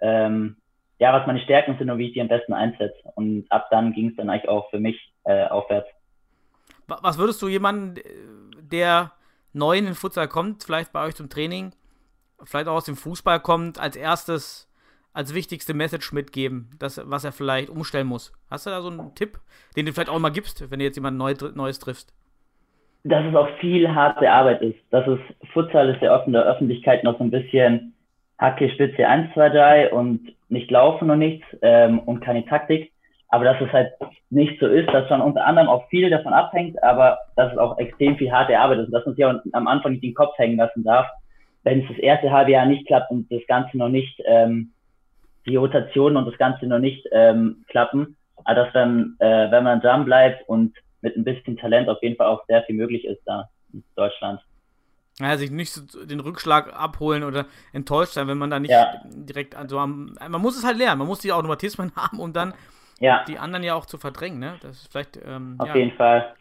[0.00, 0.56] ähm,
[0.98, 2.96] ja, was meine Stärken sind und wie ich die am besten einsetze.
[3.14, 5.88] Und ab dann ging es dann eigentlich auch für mich äh, aufwärts.
[6.86, 8.00] Was würdest du jemanden,
[8.60, 9.12] der
[9.52, 11.72] neu in den Futsal kommt, vielleicht bei euch zum Training,
[12.42, 14.68] vielleicht auch aus dem Fußball kommt, als erstes,
[15.12, 18.32] als wichtigste Message mitgeben, das, was er vielleicht umstellen muss?
[18.50, 19.40] Hast du da so einen Tipp,
[19.76, 22.12] den du vielleicht auch mal gibst, wenn du jetzt jemand Neu Neues triffst?
[23.04, 24.78] Dass es auch viel harte Arbeit ist.
[24.90, 25.18] Dass es
[25.52, 27.94] Futsal ist ja oft in der Öffentlichkeit noch so ein bisschen
[28.38, 32.92] Hacke, Spitze 1, 2, 3 und nicht laufen und nichts ähm, und keine Taktik.
[33.28, 33.92] Aber dass es halt
[34.30, 37.78] nicht so ist, dass schon unter anderem auch viel davon abhängt, aber dass es auch
[37.78, 40.38] extrem viel harte Arbeit ist und dass man sich auch am Anfang nicht den Kopf
[40.38, 41.06] hängen lassen darf,
[41.64, 44.72] wenn es das erste halbe Jahr nicht klappt und das Ganze noch nicht, ähm,
[45.46, 49.80] die Rotation und das Ganze noch nicht ähm, klappen, aber dass dann, äh, wenn man
[49.80, 53.20] dran bleibt und mit ein bisschen Talent auf jeden Fall auch sehr viel möglich ist
[53.26, 54.40] da in Deutschland.
[55.20, 59.00] Ja, sich nicht so den Rückschlag abholen oder enttäuscht sein, wenn man da nicht ja.
[59.04, 62.54] direkt, also am, man muss es halt lernen, man muss die Automatismen haben, um dann
[62.98, 63.22] ja.
[63.28, 64.54] die anderen ja auch zu verdrängen, ne?
[64.62, 65.20] Das ist vielleicht.
[65.24, 65.76] Ähm, Auf ja.
[65.76, 66.34] jeden Fall.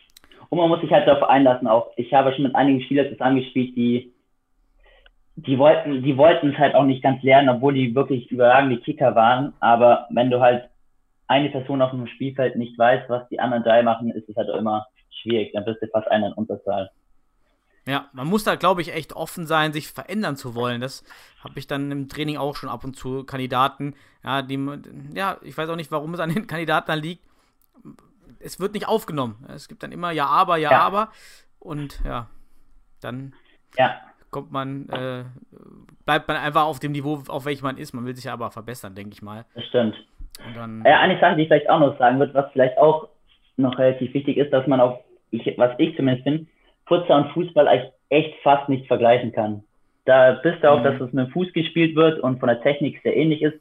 [0.50, 1.92] Und man muss sich halt darauf einlassen auch.
[1.98, 4.14] Ich habe schon mit einigen Spielern zusammengespielt, die
[5.36, 9.16] die wollten, die wollten es halt auch nicht ganz lernen, obwohl die wirklich überragende Kicker
[9.16, 9.54] waren.
[9.60, 10.70] Aber wenn du halt
[11.28, 14.50] eine Person auf dem Spielfeld nicht weiß, was die anderen drei machen, ist es halt
[14.50, 14.88] immer
[15.22, 15.52] schwierig.
[15.54, 16.92] Dann bist du fast einer in Unterzahl.
[17.86, 20.80] Ja, man muss da, glaube ich, echt offen sein, sich verändern zu wollen.
[20.80, 21.04] Das
[21.44, 24.58] habe ich dann im Training auch schon ab und zu Kandidaten, ja, die,
[25.14, 27.24] ja, ich weiß auch nicht, warum es an den Kandidaten dann liegt.
[28.40, 29.46] Es wird nicht aufgenommen.
[29.50, 30.82] Es gibt dann immer ja, aber, ja, ja.
[30.82, 31.10] aber.
[31.60, 32.30] Und ja,
[33.02, 33.34] dann
[33.78, 34.00] ja.
[34.32, 35.26] kommt man, äh,
[36.06, 37.94] bleibt man einfach auf dem Niveau, auf welchem man ist.
[37.94, 39.46] Man will sich aber verbessern, denke ich mal.
[39.56, 39.96] Das stimmt.
[40.46, 43.10] Und dann, ja, eine Sache, die ich vielleicht auch noch sagen würde, was vielleicht auch
[43.58, 45.00] noch relativ wichtig ist, dass man auf,
[45.32, 46.48] ich, was ich zumindest bin,
[46.86, 49.64] Futsal und Fußball eigentlich echt fast nicht vergleichen kann.
[50.06, 50.84] Da bist du auch, mhm.
[50.84, 53.58] dass es mit dem Fuß gespielt wird und von der Technik sehr ähnlich ist,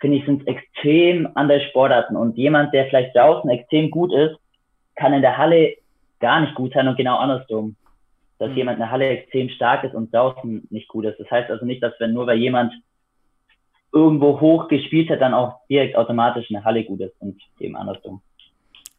[0.00, 2.16] finde ich, sind es extrem andere Sportarten.
[2.16, 4.36] Und jemand, der vielleicht draußen extrem gut ist,
[4.96, 5.74] kann in der Halle
[6.20, 7.76] gar nicht gut sein und genau andersrum.
[8.38, 8.56] Dass mhm.
[8.56, 11.18] jemand in der Halle extrem stark ist und draußen nicht gut ist.
[11.20, 12.72] Das heißt also nicht, dass wenn nur weil jemand
[13.94, 17.76] irgendwo hoch gespielt hat, dann auch direkt automatisch in der Halle gut ist und eben
[17.76, 18.20] andersrum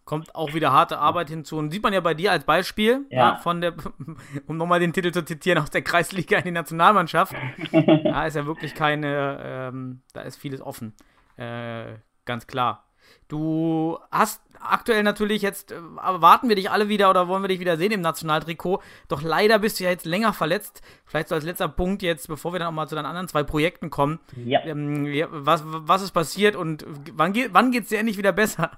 [0.06, 1.58] kommt auch wieder harte Arbeit hinzu.
[1.58, 3.18] Und sieht man ja bei dir als Beispiel, ja.
[3.18, 3.74] Ja, von der,
[4.48, 7.34] um nochmal den Titel zu zitieren, aus der Kreisliga in die Nationalmannschaft.
[8.04, 10.94] da ist ja wirklich keine, ähm, da ist vieles offen.
[11.38, 12.85] Äh, ganz klar.
[13.28, 17.60] Du hast aktuell natürlich jetzt, äh, erwarten wir dich alle wieder oder wollen wir dich
[17.60, 18.80] wieder sehen im Nationaltrikot.
[19.10, 20.82] Doch leider bist du ja jetzt länger verletzt.
[21.06, 23.44] Vielleicht so als letzter Punkt jetzt, bevor wir dann auch mal zu deinen anderen zwei
[23.44, 24.20] Projekten kommen.
[24.46, 24.64] Ja.
[24.66, 28.72] Ähm, was, was ist passiert und wann, geht, wann geht es dir endlich wieder besser?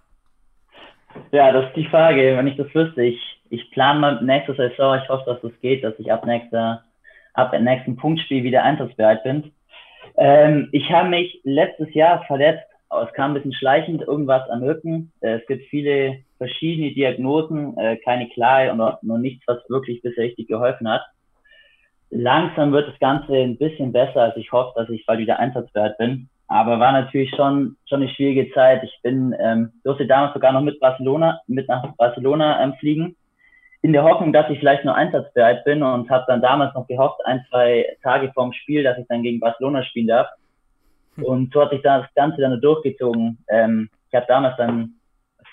[1.32, 2.38] Ja, das ist die Frage.
[2.38, 5.00] Wenn ich das wüsste, ich, ich plane mal nächste Saison.
[5.02, 6.84] Ich hoffe, dass das geht, dass ich ab nächster,
[7.34, 9.52] ab dem nächsten Punktspiel wieder einsatzbereit bin.
[10.18, 12.63] Ähm, ich habe mich letztes Jahr verletzt.
[12.89, 15.12] Es kam ein bisschen schleichend irgendwas am Rücken.
[15.21, 20.02] Äh, es gibt viele verschiedene Diagnosen, äh, keine klare und noch, noch nichts, was wirklich
[20.02, 21.02] bisher richtig geholfen hat.
[22.10, 25.97] Langsam wird das Ganze ein bisschen besser, als ich hoffe, dass ich bald wieder einsatzbereit
[25.97, 26.30] bin.
[26.47, 28.82] Aber war natürlich schon, schon eine schwierige Zeit.
[28.84, 33.17] Ich bin, ähm, durfte damals sogar noch mit Barcelona, mit nach Barcelona ähm, fliegen,
[33.82, 37.19] in der Hoffnung, dass ich vielleicht nur einsatzbereit bin und habe dann damals noch gehofft,
[37.26, 40.28] ein, zwei Tage vorm Spiel, dass ich dann gegen Barcelona spielen darf.
[41.23, 43.38] Und so hat sich das Ganze dann durchgezogen.
[43.49, 44.93] Ähm, ich habe damals dann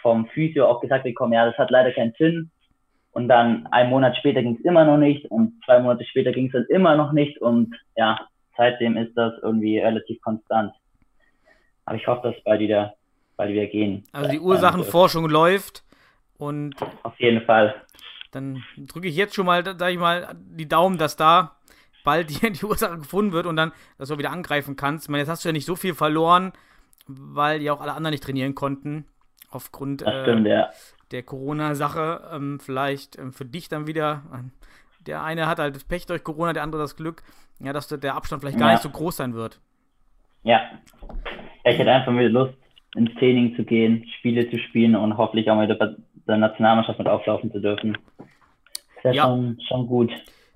[0.03, 2.50] vom Physio auch gesagt bekommen, ja, das hat leider keinen Sinn.
[3.12, 6.46] Und dann einen Monat später ging es immer noch nicht und zwei Monate später ging
[6.46, 8.18] es dann immer noch nicht und ja,
[8.57, 10.72] seitdem ist das irgendwie relativ konstant.
[11.85, 12.94] Aber ich hoffe, dass bald wieder,
[13.37, 14.03] bald wieder gehen.
[14.12, 15.85] Also die Ursachenforschung läuft
[16.38, 16.74] und.
[17.05, 17.74] Auf jeden Fall.
[18.33, 21.53] Dann drücke ich jetzt schon mal, sag ich mal, die Daumen, dass da
[22.05, 25.07] bald die, die Ursache gefunden wird und dann, dass du wieder angreifen kannst.
[25.07, 26.53] Ich meine, jetzt hast du ja nicht so viel verloren,
[27.09, 29.07] weil ja auch alle anderen nicht trainieren konnten.
[29.51, 30.71] Aufgrund stimmt, äh, ja.
[31.11, 32.29] der Corona-Sache.
[32.33, 34.23] Ähm, vielleicht ähm, für dich dann wieder.
[35.07, 37.23] Der eine hat halt das Pech durch Corona, der andere das Glück,
[37.61, 38.75] ja, dass der Abstand vielleicht gar ja.
[38.75, 39.61] nicht so groß sein wird.
[40.45, 40.61] Ja,
[41.64, 42.55] ich hätte einfach wieder Lust,
[42.97, 45.95] ins Training zu gehen, Spiele zu spielen und hoffentlich auch mal bei
[46.27, 47.97] der Nationalmannschaft mit auflaufen zu dürfen.
[48.97, 49.23] Das wäre ja.
[49.25, 50.11] schon, schon gut.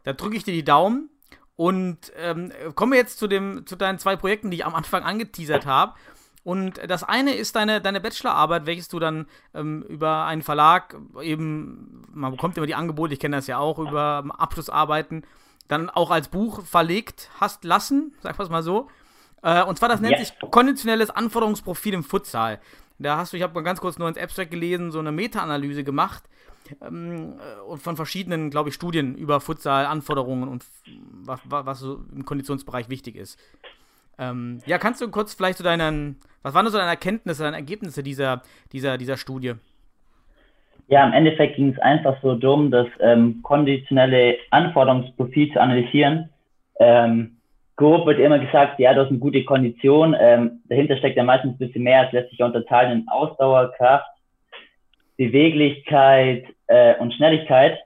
[0.05, 1.11] Da drücke ich dir die Daumen.
[1.59, 5.03] Und ähm, kommen wir jetzt zu, dem, zu deinen zwei Projekten, die ich am Anfang
[5.03, 5.95] angeteasert habe.
[6.45, 12.07] Und das eine ist deine, deine Bachelorarbeit, welches du dann ähm, über einen Verlag eben,
[12.13, 15.25] man bekommt immer die Angebote, ich kenne das ja auch, über Abschlussarbeiten,
[15.67, 18.89] dann auch als Buch verlegt hast lassen, sag wir mal so.
[19.43, 20.21] Äh, und zwar, das nennt ja.
[20.21, 22.61] sich konditionelles Anforderungsprofil im Futsal.
[23.01, 25.83] Da hast du, ich habe mal ganz kurz nur ins Abstract gelesen, so eine Meta-Analyse
[25.83, 26.29] gemacht ähm,
[26.81, 30.65] und von verschiedenen, glaube ich, Studien über Futsal-Anforderungen und
[31.25, 33.39] was, was so im Konditionsbereich wichtig ist.
[34.19, 38.03] Ähm, ja, kannst du kurz vielleicht zu deinen, was waren so deine Erkenntnisse, deine Ergebnisse
[38.03, 39.55] dieser, dieser, dieser Studie?
[40.89, 46.31] Ja, im Endeffekt ging es einfach so darum, das ähm, konditionelle Anforderungsprofil zu analysieren.
[46.81, 47.37] Ähm,
[47.77, 50.17] grob wird immer gesagt, ja, du hast eine gute Kondition.
[50.19, 52.07] Ähm, dahinter steckt ja meistens ein bisschen mehr.
[52.07, 54.09] Es lässt sich ja unterteilen in Ausdauer, Kraft,
[55.19, 57.79] Beweglichkeit äh, und Schnelligkeit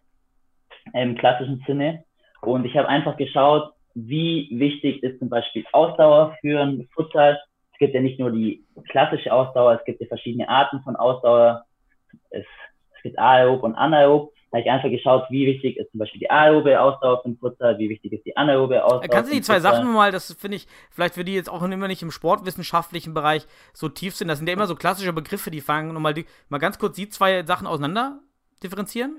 [0.93, 2.05] im klassischen Sinne.
[2.43, 7.41] Und ich habe einfach geschaut, wie wichtig ist zum Beispiel Ausdauer für einen Futsal.
[7.73, 11.65] Es gibt ja nicht nur die klassische Ausdauer, es gibt ja verschiedene Arten von Ausdauer.
[12.31, 12.47] Es,
[13.03, 14.33] es gibt aerob und anaerob.
[14.51, 17.79] Da habe ich einfach geschaut, wie wichtig ist zum Beispiel die aerobe Ausdauer den Futsal,
[17.79, 19.09] wie wichtig ist die anaerobe Ausdauer.
[19.09, 21.89] Kannst du die zwei Sachen mal, das finde ich, vielleicht für die jetzt auch immer
[21.89, 25.63] nicht im sportwissenschaftlichen Bereich so tief sind, das sind ja immer so klassische Begriffe, die
[25.63, 28.19] fangen, nochmal die, mal ganz kurz die zwei Sachen auseinander
[28.63, 29.19] differenzieren?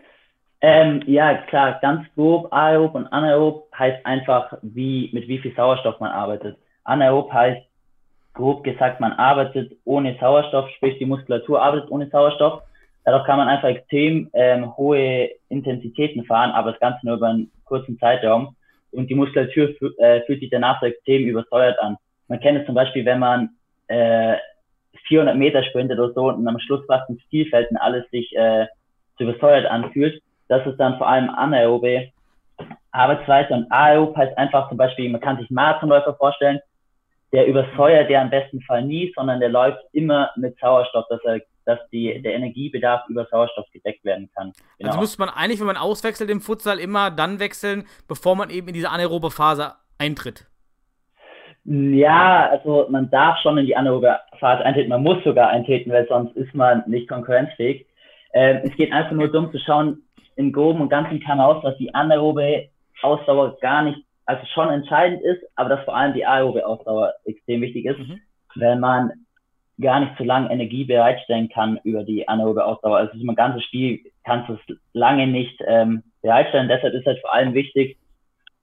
[0.62, 6.00] Ähm, ja, klar, ganz grob, aerob und anaerob heißt einfach, wie, mit wie viel Sauerstoff
[6.00, 6.58] man arbeitet.
[6.84, 7.62] Anaerob heißt,
[8.34, 12.62] grob gesagt, man arbeitet ohne Sauerstoff, sprich die Muskulatur arbeitet ohne Sauerstoff.
[13.05, 17.51] Dadurch kann man einfach extrem ähm, hohe Intensitäten fahren, aber das Ganze nur über einen
[17.65, 18.55] kurzen Zeitraum.
[18.91, 21.97] Und die Muskulatur äh, fühlt sich danach so extrem übersäuert an.
[22.27, 23.49] Man kennt es zum Beispiel, wenn man
[23.87, 24.35] äh,
[25.07, 28.35] 400 Meter sprintet oder so und am Schluss fast ins Ziel fällt und alles sich
[28.35, 28.67] äh,
[29.17, 30.21] zu übersäuert anfühlt.
[30.47, 32.09] Das ist dann vor allem anaerobe
[32.91, 36.59] Arbeitsweise und aerob heißt einfach zum Beispiel, man kann sich Marathonläufer vorstellen,
[37.31, 41.41] der übersäuert der am besten Fall nie, sondern der läuft immer mit Sauerstoff, dass er
[41.65, 44.52] dass die, der Energiebedarf über Sauerstoff gedeckt werden kann.
[44.78, 44.89] Genau.
[44.89, 48.67] Also müsste man eigentlich, wenn man auswechselt im Futsal, immer dann wechseln, bevor man eben
[48.67, 50.47] in diese anaerobe Phase eintritt.
[51.65, 56.08] Ja, also man darf schon in die anaerobe Phase eintreten, man muss sogar eintreten, weil
[56.08, 57.88] sonst ist man nicht konkurrenzfähig.
[58.34, 60.04] Ähm, es geht einfach nur darum zu schauen,
[60.36, 62.69] im Groben und Ganzen kam aus, dass die anaerobe
[63.02, 67.62] Ausdauer gar nicht, also schon entscheidend ist, aber dass vor allem die aerobe Ausdauer extrem
[67.62, 68.19] wichtig ist, mhm.
[68.56, 69.12] wenn man
[69.84, 72.98] gar nicht so lange Energie bereitstellen kann über die anaerobe Ausdauer.
[72.98, 76.67] Also ein ganzes Spiel kannst du es lange nicht ähm, bereitstellen.
[76.69, 77.98] Deshalb ist halt vor allem wichtig,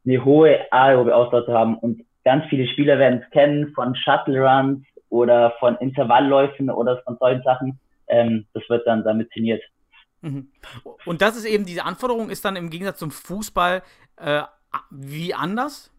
[0.05, 1.79] eine hohe aerobe Ausdauer zu haben.
[1.79, 7.17] Und ganz viele Spieler werden es kennen von Shuttle Runs oder von Intervallläufen oder von
[7.19, 7.79] solchen Sachen.
[8.09, 9.63] Ähm, das wird dann damit trainiert.
[10.23, 10.49] Mhm.
[11.05, 13.83] Und das ist eben, diese Anforderung ist dann im Gegensatz zum Fußball
[14.17, 14.43] äh,
[14.91, 15.93] wie anders?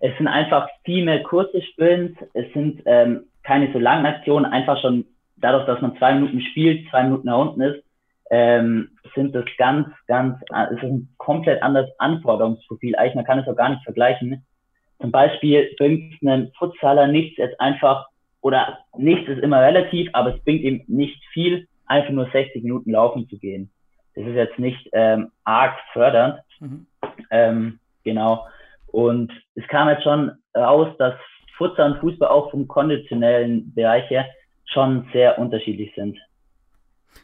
[0.00, 4.80] Es sind einfach viel mehr kurze Sprints, es sind ähm, keine so langen Aktionen, einfach
[4.80, 5.04] schon
[5.36, 7.84] dadurch, dass man zwei Minuten spielt, zwei Minuten da unten ist,
[8.30, 10.38] ähm, sind das ganz, ganz,
[10.70, 12.96] es ist ein komplett anderes Anforderungsprofil.
[12.96, 14.44] Eigentlich, man kann es auch gar nicht vergleichen.
[15.00, 18.06] Zum Beispiel bringt einen Futsaler nichts jetzt einfach,
[18.40, 22.92] oder nichts ist immer relativ, aber es bringt ihm nicht viel, einfach nur 60 Minuten
[22.92, 23.70] laufen zu gehen.
[24.14, 26.40] Das ist jetzt nicht ähm, arg fördernd.
[26.60, 26.86] Mhm.
[27.30, 28.46] Ähm, genau.
[28.86, 31.14] Und es kam jetzt schon raus, dass
[31.62, 34.26] Futsal und Fußball auch vom konditionellen Bereich her
[34.64, 36.18] schon sehr unterschiedlich sind.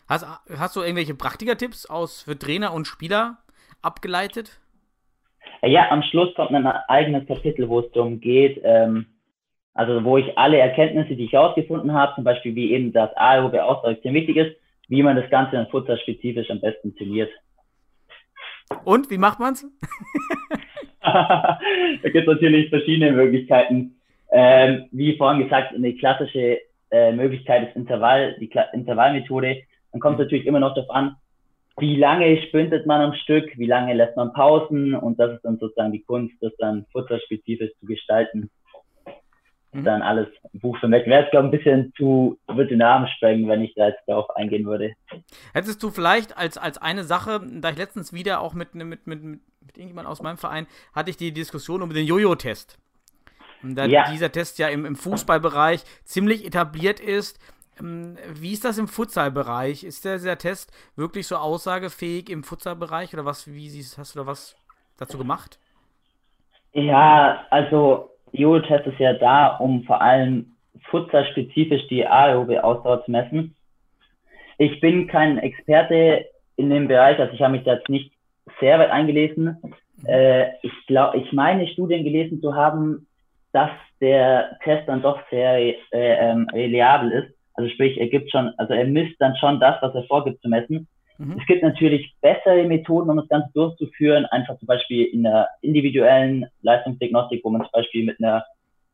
[0.08, 3.38] Hast, hast du irgendwelche Praktikertipps aus für Trainer und Spieler
[3.82, 4.60] abgeleitet?
[5.62, 9.06] Ja, am Schluss kommt ein eigenes Kapitel, wo es darum geht, ähm,
[9.74, 13.64] also wo ich alle Erkenntnisse, die ich herausgefunden habe, zum Beispiel wie eben das aerobe
[13.64, 14.56] Ausdauer extrem wichtig ist,
[14.88, 17.30] wie man das Ganze in Futsal spezifisch am besten trainiert.
[18.84, 19.66] Und wie macht man's?
[21.00, 21.58] da
[22.02, 23.97] gibt es natürlich verschiedene Möglichkeiten.
[24.30, 26.58] Ähm, wie vorhin gesagt, eine klassische
[26.90, 29.62] äh, Möglichkeit ist Intervall, die Kla Intervallmethode.
[29.92, 31.16] Dann kommt es natürlich immer noch darauf an,
[31.78, 35.58] wie lange sprintet man am Stück, wie lange lässt man Pausen und das ist dann
[35.58, 38.50] sozusagen die Kunst, das dann futterspezifisch zu gestalten.
[39.72, 39.84] Mhm.
[39.84, 41.06] Dann alles Buch für Mac.
[41.06, 44.02] Wäre es, glaube ich, ein bisschen zu, würde den Namen sprengen, wenn ich da jetzt
[44.06, 44.92] darauf eingehen würde.
[45.52, 49.22] Hättest du vielleicht als, als eine Sache, da ich letztens wieder auch mit, mit, mit,
[49.22, 49.40] mit
[49.76, 52.78] irgendjemand aus meinem Verein, hatte ich die Diskussion um den Jojo-Test.
[53.62, 54.10] Da ja.
[54.10, 57.38] dieser Test ja im, im Fußballbereich ziemlich etabliert ist.
[57.80, 59.84] Ähm, wie ist das im Futsalbereich?
[59.84, 63.46] Ist der, dieser Test wirklich so aussagefähig im Futsalbereich oder was?
[63.52, 64.56] Wie siehst, hast du da was
[64.96, 65.58] dazu gemacht?
[66.72, 70.54] Ja, also Jojo-Test ist ja da, um vor allem
[70.90, 73.56] futsalspezifisch die aerobe Ausdauer zu messen.
[74.58, 78.12] Ich bin kein Experte in dem Bereich, also ich habe mich da jetzt nicht
[78.60, 79.56] sehr weit eingelesen.
[80.04, 83.07] Äh, ich glaube, ich meine Studien gelesen zu haben,
[83.52, 83.70] dass
[84.00, 87.34] der Test dann doch sehr äh, ähm, reliabel ist.
[87.54, 90.48] Also sprich, er gibt schon, also er misst dann schon das, was er vorgibt zu
[90.48, 90.86] messen.
[91.18, 91.36] Mhm.
[91.40, 96.46] Es gibt natürlich bessere Methoden, um das Ganze durchzuführen, einfach zum Beispiel in der individuellen
[96.62, 98.44] Leistungsdiagnostik, wo man zum Beispiel mit einer,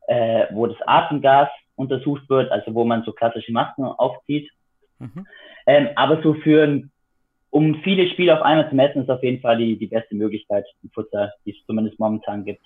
[0.09, 4.51] äh, wo das Atemgas untersucht wird, also wo man so klassische Masken aufzieht.
[4.99, 5.27] Mhm.
[5.67, 6.83] Ähm, aber so für
[7.51, 10.65] um viele Spiele auf einmal zu messen, ist auf jeden Fall die, die beste Möglichkeit
[10.83, 12.65] im Futsal, die es zumindest momentan gibt.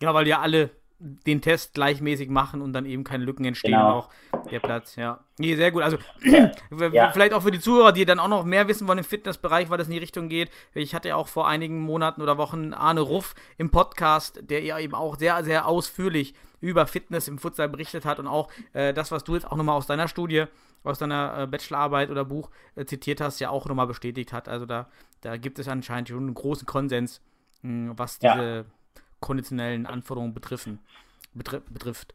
[0.00, 0.70] Genau, weil ja alle
[1.04, 3.72] den Test gleichmäßig machen und dann eben keine Lücken entstehen.
[3.72, 3.98] Genau.
[3.98, 4.08] Auch
[4.50, 5.18] der Platz, ja.
[5.38, 5.82] Nee, sehr gut.
[5.82, 5.98] Also,
[6.92, 7.10] Ja.
[7.10, 9.78] vielleicht auch für die Zuhörer, die dann auch noch mehr wissen wollen im Fitnessbereich, weil
[9.78, 10.50] das in die Richtung geht.
[10.74, 14.78] Ich hatte ja auch vor einigen Monaten oder Wochen Arne Ruff im Podcast, der ja
[14.78, 19.10] eben auch sehr, sehr ausführlich über Fitness im Futsal berichtet hat und auch äh, das,
[19.10, 20.44] was du jetzt auch nochmal aus deiner Studie,
[20.84, 24.48] aus deiner äh, Bachelorarbeit oder Buch äh, zitiert hast, ja auch nochmal bestätigt hat.
[24.48, 24.88] Also da,
[25.22, 27.20] da gibt es anscheinend schon einen großen Konsens,
[27.62, 28.64] mh, was Ja.
[29.22, 30.80] Konditionellen Anforderungen betreffen,
[31.34, 32.14] betri betrifft.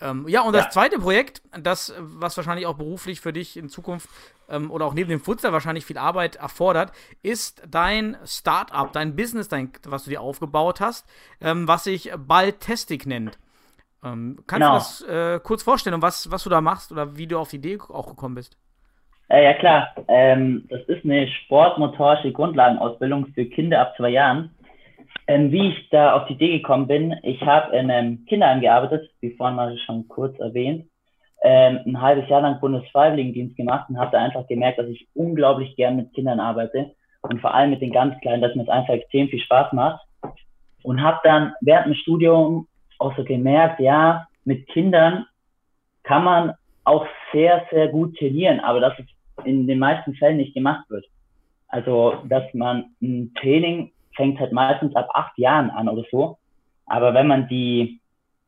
[0.00, 0.60] Ähm, ja, und Ja.
[0.64, 4.08] das zweite Projekt, das, was wahrscheinlich auch beruflich für dich in Zukunft
[4.48, 6.92] ähm, oder auch neben dem Futsal wahrscheinlich viel Arbeit erfordert,
[7.22, 11.08] ist dein Startup, dein Business, dein, was du dir aufgebaut hast,
[11.40, 13.38] ähm, was sich Baltastic nennt.
[14.04, 14.70] Ähm, kannst Genau.
[14.70, 17.56] du das äh, kurz vorstellen, was, was du da machst oder wie du auf die
[17.56, 18.58] Idee auch gekommen bist?
[19.28, 24.53] Äh, ja klar, ähm, das ist eine sportmotorische Grundlagenausbildung für Kinder ab zwei Jahren.
[25.26, 29.10] Ähm, wie ich da auf die Idee gekommen bin, ich habe in einem Kinderheim gearbeitet,
[29.20, 30.86] wie vorhin mal schon kurz erwähnt,
[31.42, 35.76] ähm, ein halbes Jahr lang Bundesfreiwilligendienst gemacht und habe da einfach gemerkt, dass ich unglaublich
[35.76, 38.94] gern mit Kindern arbeite und vor allem mit den ganz Kleinen, dass mir das einfach
[38.94, 40.04] extrem viel Spaß macht.
[40.82, 42.68] Und habe dann während dem Studium
[42.98, 45.24] auch so gemerkt, ja, mit Kindern
[46.02, 46.54] kann man
[46.84, 49.06] auch sehr, sehr gut trainieren, aber dass es
[49.46, 51.06] in den meisten Fällen nicht gemacht wird.
[51.68, 56.38] Also, dass man ein Training fängt halt meistens ab acht Jahren an oder so.
[56.86, 58.00] Aber wenn man die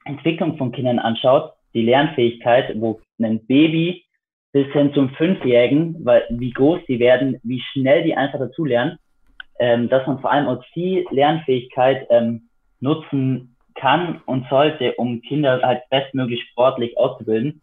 [0.05, 4.05] Entwicklung von Kindern anschaut, die Lernfähigkeit, wo ein Baby
[4.53, 8.99] bis hin zum Fünfjährigen, weil wie groß die werden, wie schnell die einfach dazulernen,
[9.59, 12.49] ähm, dass man vor allem auch die Lernfähigkeit ähm,
[12.81, 17.61] nutzen kann und sollte, um Kinder halt bestmöglich sportlich auszubilden.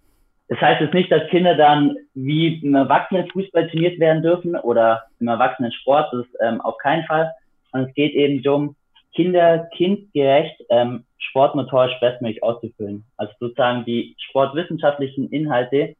[0.49, 5.28] Das heißt jetzt nicht, dass Kinder dann wie im Erwachsenenfußball trainiert werden dürfen oder im
[5.28, 7.32] Erwachsenensport, das ist ähm, auf keinen Fall.
[7.74, 8.76] Und es geht eben darum,
[9.13, 13.03] Kinder kindgerecht ähm, sportmotorisch bestmöglich auszufüllen.
[13.17, 15.95] Also sozusagen die sportwissenschaftlichen Inhalte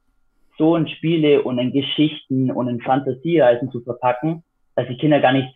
[0.58, 4.44] so in Spiele und in Geschichten und in Fantasiereisen zu verpacken,
[4.76, 5.50] dass die Kinder gar nicht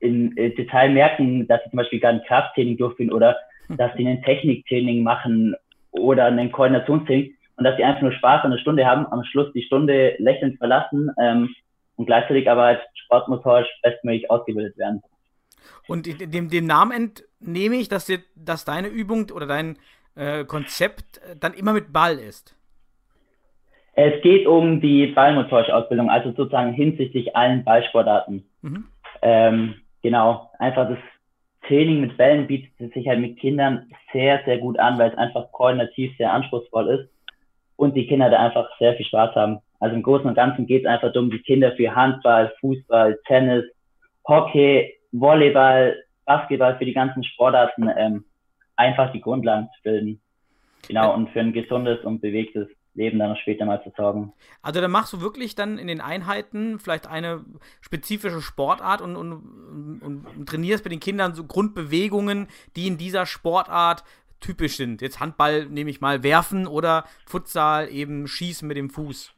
[0.00, 3.36] im äh, Detail merken, dass sie zum Beispiel gar ein Krafttraining durchführen oder
[3.68, 5.54] dass sie ein Techniktraining machen
[5.92, 9.52] oder ein Koordinationstraining und dass sie einfach nur Spaß an der Stunde haben, am Schluss
[9.52, 11.54] die Stunde lächelnd verlassen ähm,
[11.96, 15.02] und gleichzeitig aber halt sportmotorisch bestmöglich ausgebildet werden.
[15.88, 19.78] Und de- dem, dem Namen entnehme ich, dass, dir, dass deine Übung oder dein
[20.14, 22.56] äh, Konzept äh, dann immer mit Ball ist.
[23.94, 28.48] Es geht um die ballmotorische Ausbildung, also sozusagen hinsichtlich allen Ballsportarten.
[28.62, 28.86] Mhm.
[29.20, 30.98] Ähm, genau, einfach das
[31.68, 35.52] Training mit Bällen bietet sich halt mit Kindern sehr, sehr gut an, weil es einfach
[35.52, 37.10] koordinativ sehr anspruchsvoll ist
[37.76, 39.58] und die Kinder da einfach sehr viel Spaß haben.
[39.78, 43.64] Also im Großen und Ganzen geht es einfach darum, die Kinder für Handball, Fußball, Tennis,
[44.26, 48.24] Hockey, Volleyball, Basketball, für die ganzen Sportarten ähm,
[48.76, 50.20] einfach die Grundlagen zu bilden.
[50.88, 54.32] Genau, und für ein gesundes und bewegtes Leben dann auch später mal zu sorgen.
[54.60, 57.44] Also dann machst du wirklich dann in den Einheiten vielleicht eine
[57.80, 63.24] spezifische Sportart und, und, und, und trainierst mit den Kindern so Grundbewegungen, die in dieser
[63.24, 64.04] Sportart
[64.40, 65.00] typisch sind.
[65.00, 69.34] Jetzt Handball nehme ich mal werfen oder Futsal eben schießen mit dem Fuß.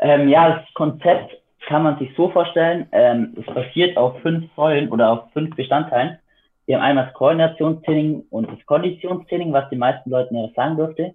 [0.00, 1.36] Ähm, ja, das Konzept
[1.68, 6.18] kann man sich so vorstellen, ähm, es basiert auf fünf Säulen oder auf fünf Bestandteilen.
[6.64, 11.14] Wir haben einmal das Koordinationstraining und das Konditionstraining, was die meisten Leuten ja sagen dürfte.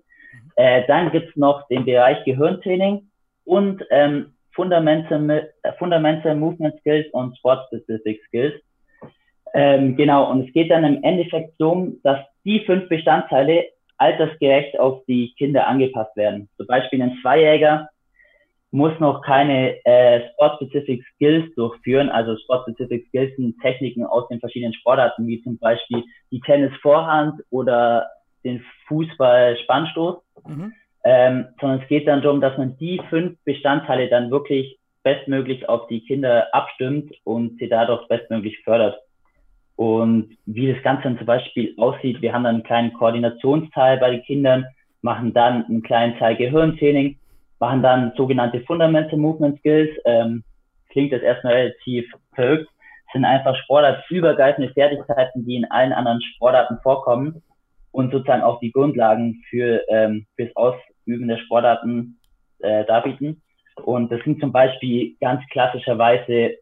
[0.56, 3.10] Äh, dann gibt's noch den Bereich Gehirntraining
[3.46, 8.54] und ähm, Fundamental, äh, Fundamental Movement Skills und Sport Specific Skills.
[9.56, 13.66] Ähm, genau, und es geht dann im Endeffekt darum, dass die fünf Bestandteile
[13.98, 16.48] altersgerecht auf die Kinder angepasst werden.
[16.58, 17.90] Zum Beispiel ein Zweijähriger
[18.74, 22.10] muss noch keine äh, Sport-Specific Skills durchführen.
[22.10, 28.08] Also Sport-Specific Skills sind Techniken aus den verschiedenen Sportarten, wie zum Beispiel die Tennis-Vorhand oder
[28.44, 30.16] den Fußball-Spannstoß.
[30.48, 30.74] Mhm.
[31.06, 35.86] Ähm, sondern es geht dann darum, dass man die fünf Bestandteile dann wirklich bestmöglich auf
[35.88, 38.98] die Kinder abstimmt und sie dadurch bestmöglich fördert.
[39.76, 44.10] Und wie das Ganze dann zum Beispiel aussieht, wir haben dann einen kleinen Koordinationsteil bei
[44.10, 44.66] den Kindern,
[45.04, 47.20] machen dann einen kleinen Teil Gehirntraining,
[47.64, 49.90] machen dann sogenannte Fundamental Movement Skills.
[50.04, 50.44] Ähm,
[50.90, 52.68] klingt das erstmal relativ verrückt,
[53.14, 57.42] sind einfach sportartübergreifende Fertigkeiten, die in allen anderen Sportarten vorkommen
[57.94, 62.20] und sozusagen auch die Grundlagen für ähm, fürs Ausüben der Sportarten
[62.60, 63.42] äh, darbieten.
[63.82, 66.58] Und das sind zum Beispiel ganz klassischerweise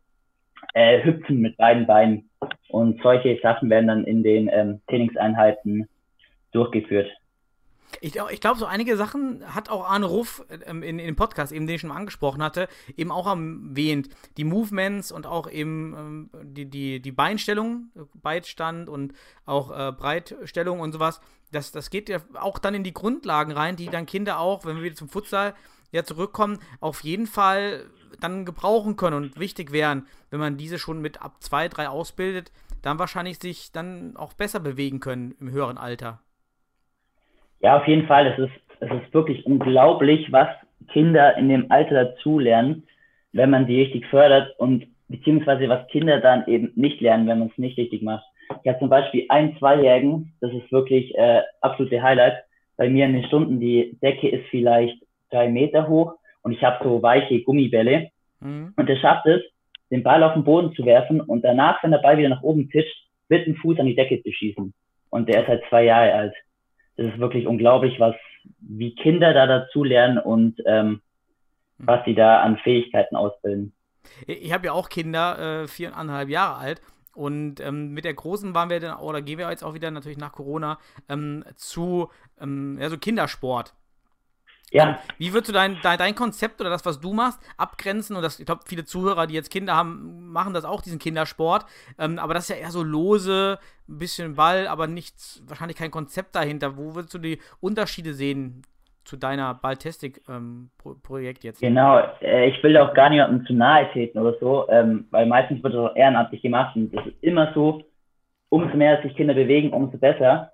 [0.76, 2.30] äh, Hüpfen mit beiden Beinen.
[2.70, 5.88] Und solche Sachen werden dann in den ähm, Trainingseinheiten
[6.52, 7.10] durchgeführt.
[8.00, 11.52] Ich, ich glaube, so einige Sachen hat auch Arne Ruff ähm, in, in dem Podcast,
[11.52, 14.10] eben den ich schon mal angesprochen hatte, eben auch erwähnt.
[14.38, 19.14] Die Movements und auch eben ähm, die, die, die Beinstellung, Beitstand und
[19.46, 21.20] auch äh, Breitstellung und sowas.
[21.52, 24.78] das, das geht ja auch dann in die Grundlagen rein, die dann Kinder auch, wenn
[24.78, 25.54] wir wieder zum Futsal
[25.92, 27.90] ja zurückkommen, auf jeden Fall
[28.20, 32.52] dann gebrauchen können und wichtig wären, wenn man diese schon mit ab zwei, drei ausbildet,
[32.82, 36.22] dann wahrscheinlich sich dann auch besser bewegen können im höheren Alter.
[37.62, 38.28] Ja, auf jeden Fall.
[38.28, 40.48] Es ist, es ist wirklich unglaublich, was
[40.92, 42.84] Kinder in dem Alter dazulernen,
[43.34, 47.50] wenn man sie richtig fördert und beziehungsweise was Kinder dann eben nicht lernen, wenn man
[47.50, 48.26] es nicht richtig macht.
[48.64, 52.44] Ich habe zum Beispiel einen Zweijährigen, das ist wirklich äh, absolute Highlight.
[52.78, 54.98] Bei mir in den Stunden, die Decke ist vielleicht
[55.30, 58.10] drei Meter hoch und ich habe so weiche Gummibälle.
[58.40, 58.74] Mhm.
[58.76, 59.42] Und er schafft es,
[59.92, 62.70] den Ball auf den Boden zu werfen und danach, wenn der Ball wieder nach oben
[62.70, 64.74] tischt, mit dem Fuß an die Decke zu schießen.
[65.10, 66.34] Und der ist halt zwei Jahre alt.
[67.02, 68.16] Das ist wirklich unglaublich, was
[68.60, 71.00] wie Kinder da dazu lernen und ähm, mhm.
[71.78, 73.74] was sie da an Fähigkeiten ausbilden.
[74.28, 76.82] Ich habe ja auch Kinder, äh, viereinhalb Jahre alt.
[77.14, 80.18] Und ähm, mit der Großen waren wir dann, oder gehen wir jetzt auch wieder natürlich
[80.18, 80.80] nach Corona,
[81.10, 83.74] ähm, zu ähm, ja, so Kindersport.
[84.72, 85.00] Ja.
[85.18, 88.16] Wie würdest du dein, dein, dein, Konzept oder das, was du machst, abgrenzen?
[88.16, 91.66] Und das, ich glaube, viele Zuhörer, die jetzt Kinder haben, machen das auch, diesen Kindersport.
[92.00, 93.60] Ähm, aber das ist ja eher so lose,
[93.90, 96.78] ein bisschen Ball, aber nichts, wahrscheinlich kein Konzept dahinter.
[96.78, 98.62] Wo würdest du die Unterschiede sehen
[99.04, 101.60] zu deiner Balltastic-Projekt ähm, jetzt?
[101.60, 105.62] Genau, äh, ich will auch gar niemandem zu nahe treten oder so, ähm, weil meistens
[105.62, 107.84] wird das auch ehrenamtlich gemacht und das ist immer so,
[108.50, 110.54] umso mehr sich Kinder bewegen, umso besser.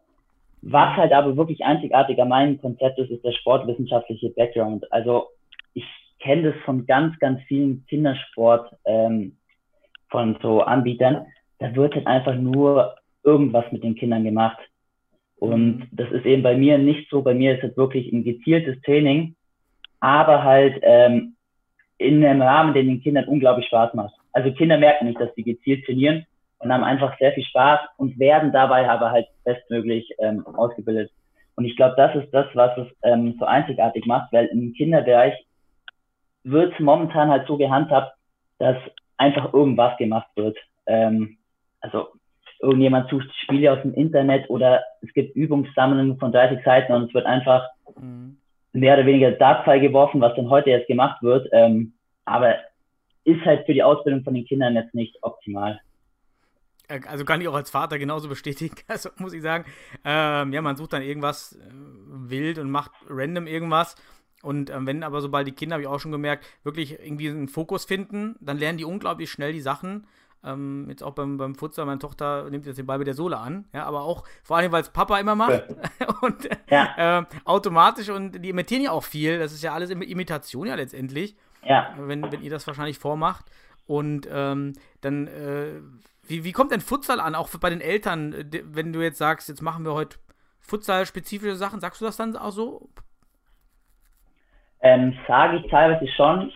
[0.70, 4.92] Was halt aber wirklich einzigartig an meinem Konzept ist, ist der sportwissenschaftliche Background.
[4.92, 5.28] Also
[5.74, 5.86] ich
[6.20, 9.38] kenne das von ganz, ganz vielen Kindersport ähm,
[10.10, 11.26] von so Anbietern.
[11.60, 14.58] Da wird halt einfach nur irgendwas mit den Kindern gemacht.
[15.38, 15.88] Und mhm.
[15.94, 17.22] das ist eben bei mir nicht so.
[17.22, 19.36] Bei mir ist es wirklich ein gezieltes Training,
[20.02, 21.36] aber halt ähm,
[21.98, 24.14] in einem Rahmen, den den Kindern unglaublich Spaß macht.
[24.34, 26.26] Also Kinder merken nicht, dass sie gezielt trainieren,
[26.60, 31.12] und haben einfach sehr viel Spaß und werden dabei aber halt bestmöglich ähm, ausgebildet.
[31.56, 35.34] Und ich glaube, das ist das, was es ähm, so einzigartig macht, weil im Kinderbereich
[36.44, 38.14] wird es momentan halt so gehandhabt,
[38.60, 38.78] dass
[39.18, 40.58] einfach irgendwas gemacht wird.
[40.86, 41.38] Ähm,
[41.82, 42.08] also
[42.60, 47.14] irgendjemand sucht Spiele aus dem Internet oder es gibt Übungssammlungen von 30 Seiten und es
[47.14, 47.68] wird einfach
[48.00, 48.38] mhm.
[48.74, 51.48] mehr oder weniger Dartpfeil geworfen, was dann heute jetzt gemacht wird.
[51.52, 51.94] Ähm,
[52.26, 52.56] aber
[53.24, 55.80] ist halt für die Ausbildung von den Kindern jetzt nicht optimal.
[56.88, 59.66] Äh, also kann ich auch als Vater genauso bestätigen, also muss ich sagen.
[60.04, 61.60] Ähm, ja, man sucht dann irgendwas äh,
[62.08, 63.96] wild und macht random irgendwas.
[64.44, 67.48] Und ähm, wenn aber sobald die Kinder, habe ich auch schon gemerkt, wirklich irgendwie einen
[67.48, 70.06] Fokus finden, dann lernen die unglaublich schnell die Sachen.
[70.44, 73.38] Ähm, jetzt auch beim, beim Futsal, meine Tochter nimmt jetzt den Ball mit der Sohle
[73.38, 75.64] an, ja, aber auch vor allem, weil es Papa immer macht
[76.22, 77.20] und ja.
[77.20, 81.36] äh, automatisch und die imitieren ja auch viel, das ist ja alles Imitation ja letztendlich,
[81.64, 81.94] ja.
[81.98, 83.46] Wenn, wenn ihr das wahrscheinlich vormacht
[83.88, 85.82] und ähm, dann äh,
[86.28, 89.62] wie, wie kommt denn Futsal an, auch bei den Eltern, wenn du jetzt sagst, jetzt
[89.62, 90.18] machen wir heute
[90.60, 92.90] Futsal-spezifische Sachen, sagst du das dann auch so?
[94.82, 96.52] Ähm, sage ich teilweise schon.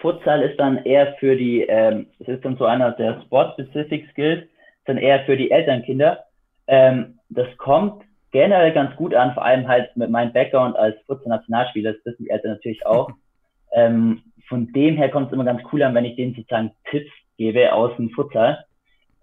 [0.00, 4.48] Futsal ist dann eher für die, ähm, es ist dann so einer der Sport-Specific Skills,
[4.86, 6.24] dann eher für die Elternkinder.
[6.66, 11.92] Ähm, das kommt generell ganz gut an, vor allem halt mit meinem Background als Futsal-Nationalspieler,
[11.92, 13.10] das wissen die Eltern natürlich auch.
[13.72, 17.10] ähm, von dem her kommt es immer ganz cool an, wenn ich denen sozusagen Tipps
[17.36, 18.64] gebe aus dem Futsal.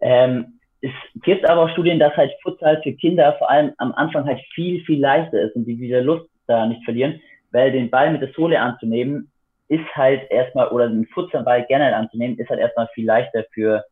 [0.01, 0.91] Ähm, es
[1.23, 4.83] gibt aber auch Studien, dass halt Futsal für Kinder vor allem am Anfang halt viel,
[4.85, 7.19] viel leichter ist und die wieder Lust da nicht verlieren,
[7.51, 9.31] weil den Ball mit der Sohle anzunehmen
[9.69, 13.83] ist halt erstmal, oder den Futsalball generell anzunehmen, ist halt erstmal viel leichter für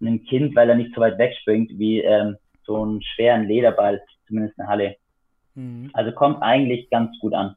[0.00, 4.58] ein Kind, weil er nicht so weit wegspringt wie ähm, so einen schweren Lederball, zumindest
[4.58, 4.96] eine Halle.
[5.54, 5.90] Mhm.
[5.92, 7.54] Also kommt eigentlich ganz gut an.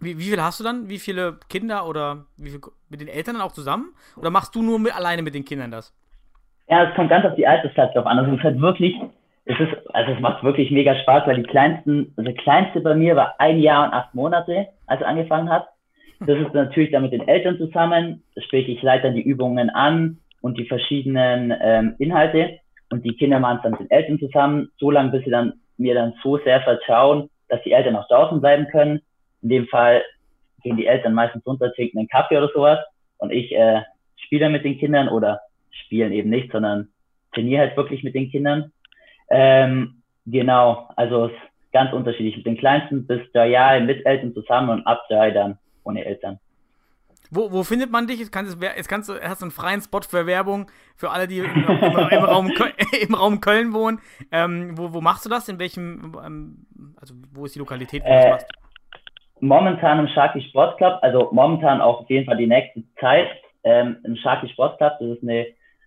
[0.00, 0.88] Wie, wie viel hast du dann?
[0.88, 3.94] Wie viele Kinder oder wie viel, mit den Eltern dann auch zusammen?
[4.16, 5.94] Oder machst du nur mit, alleine mit den Kindern das?
[6.68, 8.18] Ja, es kommt ganz auf die Altersklasse drauf an.
[8.18, 8.94] Also es ist halt wirklich,
[9.44, 12.94] es ist, also es macht wirklich mega Spaß, weil die kleinsten, also der kleinste bei
[12.94, 15.68] mir war ein Jahr und acht Monate, als er angefangen hat.
[16.20, 20.18] Das ist natürlich dann mit den Eltern zusammen, sprich ich leite dann die Übungen an
[20.40, 22.58] und die verschiedenen ähm, Inhalte
[22.90, 25.54] und die Kinder machen es dann mit den Eltern zusammen, so lange bis sie dann
[25.76, 29.02] mir dann so sehr vertrauen, dass die Eltern auch draußen bleiben können.
[29.42, 30.02] In dem Fall
[30.62, 32.78] gehen die Eltern meistens runter, trinken einen Kaffee oder sowas
[33.18, 33.82] und ich äh,
[34.16, 35.40] spiele mit den Kindern oder
[35.84, 36.88] spielen eben nicht, sondern
[37.32, 38.72] trainiere halt wirklich mit den Kindern.
[39.30, 42.36] Ähm, genau, also es ist ganz unterschiedlich.
[42.36, 46.38] Mit den Kleinsten bis drei Jahre mit Eltern zusammen und ab drei dann ohne Eltern.
[47.30, 48.20] Wo, wo findet man dich?
[48.20, 51.26] Jetzt kannst, du, jetzt kannst du, hast du einen freien Spot für Werbung für alle,
[51.26, 52.52] die im, im, im, Raum,
[53.00, 53.98] im Raum, Köln wohnen.
[54.30, 55.48] Ähm, wo, wo, machst du das?
[55.48, 56.66] In welchem, ähm,
[57.00, 58.52] also wo ist die Lokalität, wo äh, du das machst?
[59.40, 63.28] Momentan im Sharky Sportclub, also momentan auch auf jeden Fall die nächste Zeit
[63.64, 64.92] ähm, im Sharky Sportclub.
[65.00, 65.46] Das ist eine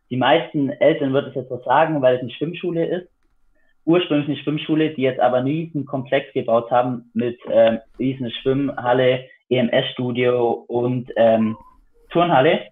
[0.09, 3.09] die meisten Eltern wird es jetzt was sagen, weil es eine Schwimmschule ist.
[3.85, 9.25] ursprünglich eine Schwimmschule, die jetzt aber einen riesen Komplex gebaut haben mit ähm, riesen Schwimmhalle,
[9.49, 11.55] EMS-Studio und ähm,
[12.09, 12.67] Turnhalle.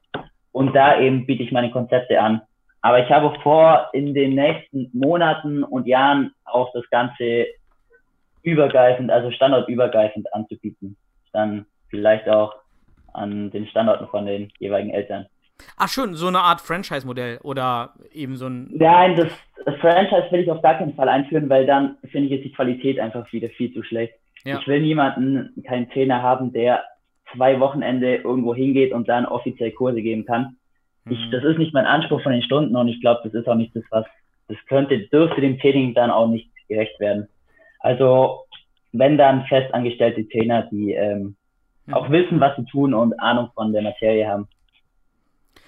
[0.52, 2.42] Und da eben biete ich meine Konzepte an.
[2.82, 7.48] Aber ich habe vor, in den nächsten Monaten und Jahren auch das Ganze
[8.44, 10.98] übergreifend, also standortübergreifend anzubieten.
[11.34, 12.54] Dann vielleicht auch
[13.14, 15.26] an den Standorten von den jeweiligen Eltern.
[15.78, 18.70] Ach schön, so eine Art Franchise-Modell oder eben so ein.
[18.72, 19.28] Nein, das,
[19.66, 22.52] das Franchise will ich auf gar keinen Fall einführen, weil dann finde ich, ist die
[22.52, 24.14] Qualität einfach wieder viel zu schlecht.
[24.44, 24.60] Ja.
[24.60, 26.84] Ich will niemanden, keinen Trainer haben, der
[27.36, 30.58] zwei Wochenende irgendwo hingeht und dann offiziell Kurse geben kann.
[31.10, 31.32] Ich, mhm.
[31.32, 33.76] das ist nicht mein Anspruch von den Stunden und ich glaube, das ist auch nicht
[33.76, 34.06] das, was,
[34.48, 37.28] das könnte, dürfte dem Training dann auch nicht gerecht werden.
[37.80, 38.46] Also,
[38.92, 41.36] wenn dann festangestellte Trainer, die ähm,
[41.86, 41.94] mhm.
[41.94, 44.48] auch wissen, was sie tun und Ahnung von der Materie haben.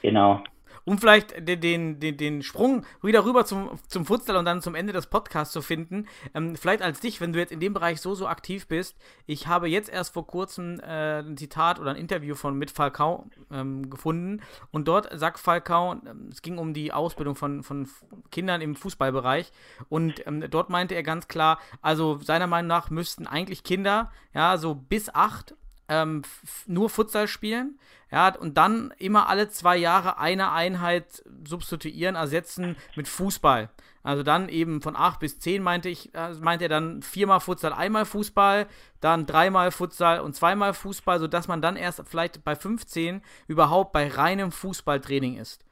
[0.02, 0.44] Genau
[0.88, 4.74] um vielleicht den, den, den, den Sprung wieder rüber zum, zum Futsal und dann zum
[4.74, 6.08] Ende des Podcasts zu finden.
[6.34, 8.96] Ähm, vielleicht als dich, wenn du jetzt in dem Bereich so, so aktiv bist.
[9.26, 13.30] Ich habe jetzt erst vor kurzem äh, ein Zitat oder ein Interview von mit Falcao
[13.52, 14.42] ähm, gefunden
[14.72, 17.90] und dort sagt Falcao, ähm, es ging um die Ausbildung von, von
[18.32, 19.52] Kindern im Fußballbereich
[19.90, 24.58] und ähm, dort meinte er ganz klar, also seiner Meinung nach müssten eigentlich Kinder, ja,
[24.58, 25.54] so bis acht
[25.90, 26.24] ähm,
[26.66, 27.80] nur Futsal spielen,
[28.12, 33.70] ja, und dann immer alle zwei Jahre eine Einheit substituieren, ersetzen mit Fußball.
[34.08, 37.74] Also dann eben von 8 bis 10 meinte ich, äh, meinte er dann viermal Futsal,
[37.74, 38.68] einmal Fußball,
[39.02, 44.08] dann dreimal Futsal und zweimal Fußball, sodass man dann erst vielleicht bei 15 überhaupt bei
[44.08, 45.66] reinem Fußballtraining ist.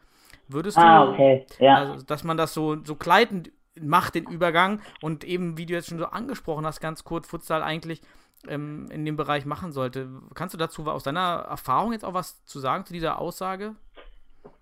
[0.49, 1.45] Würdest du, ah, okay.
[1.59, 1.75] ja.
[1.75, 5.87] also, dass man das so, so gleitend macht, den Übergang und eben, wie du jetzt
[5.87, 8.01] schon so angesprochen hast, ganz kurz, Futsal eigentlich
[8.49, 10.07] ähm, in dem Bereich machen sollte.
[10.33, 13.75] Kannst du dazu aus deiner Erfahrung jetzt auch was zu sagen zu dieser Aussage?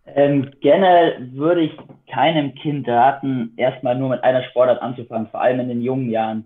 [0.06, 1.72] Ähm, generell würde ich
[2.12, 6.46] keinem Kind raten, erstmal nur mit einer Sportart anzufangen, vor allem in den jungen Jahren.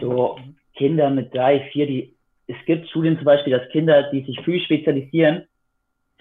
[0.00, 0.38] So
[0.74, 2.14] Kinder mit drei, vier, die,
[2.46, 5.46] es gibt Studien zum Beispiel, dass Kinder, die sich früh spezialisieren,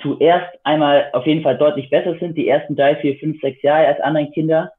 [0.01, 3.87] zuerst einmal auf jeden Fall deutlich besser sind, die ersten drei, vier, fünf, sechs Jahre
[3.87, 4.71] als andere Kinder,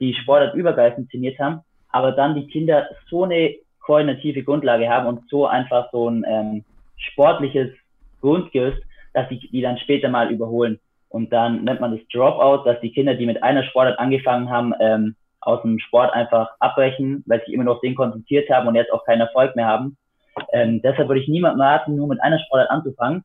[0.00, 1.60] die Sportart übergreifend trainiert haben,
[1.90, 3.54] aber dann die Kinder so eine
[3.86, 6.64] koordinative Grundlage haben und so einfach so ein ähm,
[6.96, 7.70] sportliches
[8.20, 8.82] Grundgerüst,
[9.14, 10.78] dass sie die dann später mal überholen.
[11.08, 14.74] Und dann nennt man das Dropout, dass die Kinder, die mit einer Sportart angefangen haben,
[14.80, 18.92] ähm, aus dem Sport einfach abbrechen, weil sie immer noch den konzentriert haben und jetzt
[18.92, 19.96] auch keinen Erfolg mehr haben.
[20.52, 23.22] Ähm, deshalb würde ich niemandem raten, nur mit einer Sportart anzufangen.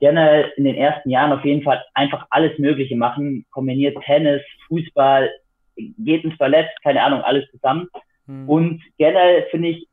[0.00, 3.44] Gerne in den ersten Jahren auf jeden Fall einfach alles Mögliche machen.
[3.50, 5.30] Kombiniert Tennis, Fußball,
[5.76, 7.88] geht ins Ballett, keine Ahnung, alles zusammen.
[8.26, 8.48] Hm.
[8.48, 9.87] Und generell finde ich,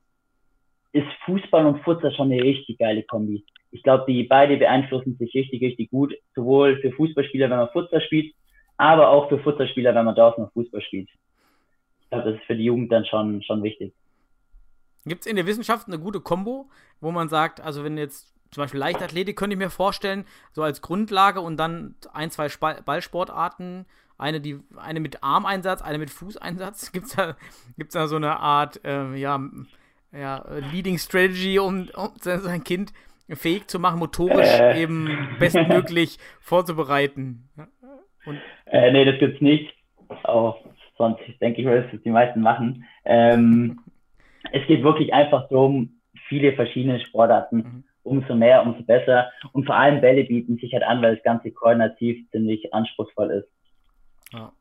[0.95, 3.43] ist Fußball und Futsal schon eine richtig geile Kombi.
[3.71, 6.13] Ich glaube, die beide beeinflussen sich richtig, richtig gut.
[6.33, 8.33] Sowohl für Fußballspieler, wenn man Futsal spielt,
[8.77, 11.09] aber auch für Futsalspieler, wenn man draußen noch Fußball spielt.
[12.01, 13.93] Ich glaube, das ist für die Jugend dann schon, schon wichtig.
[15.05, 16.69] Gibt es in der Wissenschaft eine gute Kombo,
[17.01, 20.23] wo man sagt, also wenn jetzt zum Beispiel Leichtathletik könnte ich mir vorstellen,
[20.53, 22.47] so als Grundlage und dann ein, zwei
[22.85, 23.85] Ballsportarten,
[24.17, 26.91] eine, die, eine mit Armeinsatz, eine mit Fußeinsatz.
[26.93, 27.35] Gibt es da,
[27.77, 29.41] gibt's da so eine Art, äh, ja,
[30.17, 32.93] ja, Leading Strategy, um, um sein Kind
[33.29, 34.81] fähig zu machen, motorisch äh.
[34.81, 37.49] eben bestmöglich vorzubereiten.
[38.25, 39.73] Und äh, nee, das gibt's nicht.
[40.23, 40.59] Auch
[40.97, 42.85] sonst denke ich, dass die meisten machen.
[43.03, 43.79] Ähm,
[44.51, 47.57] es geht wirklich einfach darum, viele verschiedene Sportarten.
[47.57, 47.83] Mhm.
[48.03, 49.31] Umso mehr, umso besser.
[49.51, 53.49] Und vor allem Bälle bieten sich halt an, weil das Ganze koordinativ ziemlich anspruchsvoll ist.
[54.31, 54.51] Ja.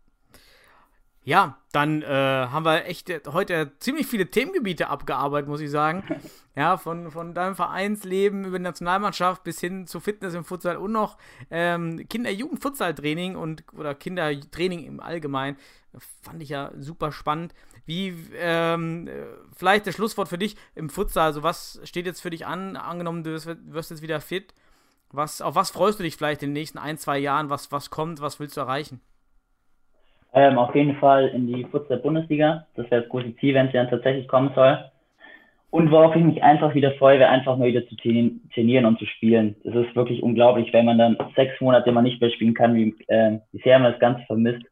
[1.25, 6.05] Ja, dann äh, haben wir echt heute ziemlich viele Themengebiete abgearbeitet, muss ich sagen.
[6.57, 10.93] Ja, von, von deinem Vereinsleben über die Nationalmannschaft bis hin zu Fitness im Futsal und
[10.93, 11.18] noch
[11.51, 15.57] ähm, Kinder-Jugend-Futsal-Training und oder Kindertraining im Allgemeinen.
[16.22, 17.57] Fand ich ja super spannend.
[17.87, 19.11] Wie, ähm,
[19.57, 21.27] vielleicht das Schlusswort für dich im Futsal.
[21.27, 22.77] Also, was steht jetzt für dich an?
[22.77, 24.55] Angenommen, du wirst, wirst jetzt wieder fit.
[25.11, 27.51] Was, auf was freust du dich vielleicht in den nächsten ein, zwei Jahren?
[27.51, 28.20] Was, was kommt?
[28.20, 29.01] Was willst du erreichen?
[30.35, 32.66] Ähm, auf jeden Fall in die Futsal-Bundesliga.
[32.74, 34.78] Das wäre das große Ziel, wenn es dann tatsächlich kommen soll.
[35.70, 39.07] Und worauf ich mich einfach wieder freue, wäre einfach mal wieder zu trainieren und zu
[39.07, 39.57] spielen.
[39.64, 42.95] Das ist wirklich unglaublich, wenn man dann sechs Monate mal nicht mehr spielen kann, wie,
[43.09, 44.64] äh, sehr man das Ganze vermisst.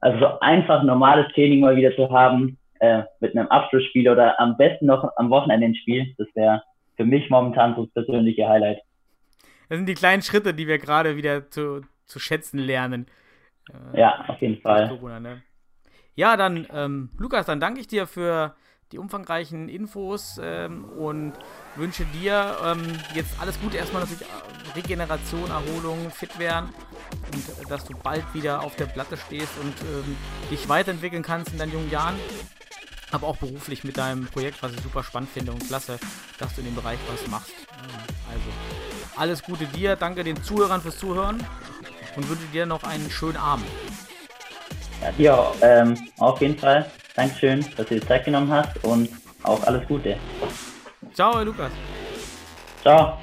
[0.00, 4.56] Also so einfach normales Training mal wieder zu haben, äh, mit einem Abschlussspiel oder am
[4.56, 6.62] besten noch am Wochenende ein Spiel, das wäre
[6.96, 8.80] für mich momentan so das persönliche Highlight.
[9.68, 13.06] Das sind die kleinen Schritte, die wir gerade wieder zu, zu schätzen lernen.
[13.94, 14.88] Äh, ja, auf jeden Fall.
[14.88, 15.42] Corona, ne?
[16.14, 18.54] Ja, dann, ähm, Lukas, dann danke ich dir für
[18.92, 21.32] die umfangreichen Infos ähm, und
[21.76, 22.82] wünsche dir ähm,
[23.14, 23.78] jetzt alles Gute.
[23.78, 26.68] Erstmal natürlich äh, Regeneration, Erholung, fit werden
[27.32, 30.16] und äh, dass du bald wieder auf der Platte stehst und ähm,
[30.50, 32.14] dich weiterentwickeln kannst in deinen jungen Jahren.
[33.10, 35.98] aber auch beruflich mit deinem Projekt, was ich super spannend finde und klasse,
[36.38, 37.54] dass du in dem Bereich was machst.
[38.30, 41.42] Also, alles Gute dir, danke den Zuhörern fürs Zuhören
[42.16, 43.66] und wünsche dir noch einen schönen Abend.
[45.18, 46.90] Ja, ähm, auf jeden Fall.
[47.16, 49.08] Dankeschön, dass du dir Zeit genommen hast und
[49.42, 50.16] auch alles Gute.
[51.14, 51.72] Ciao, Lukas.
[52.82, 53.18] Ciao.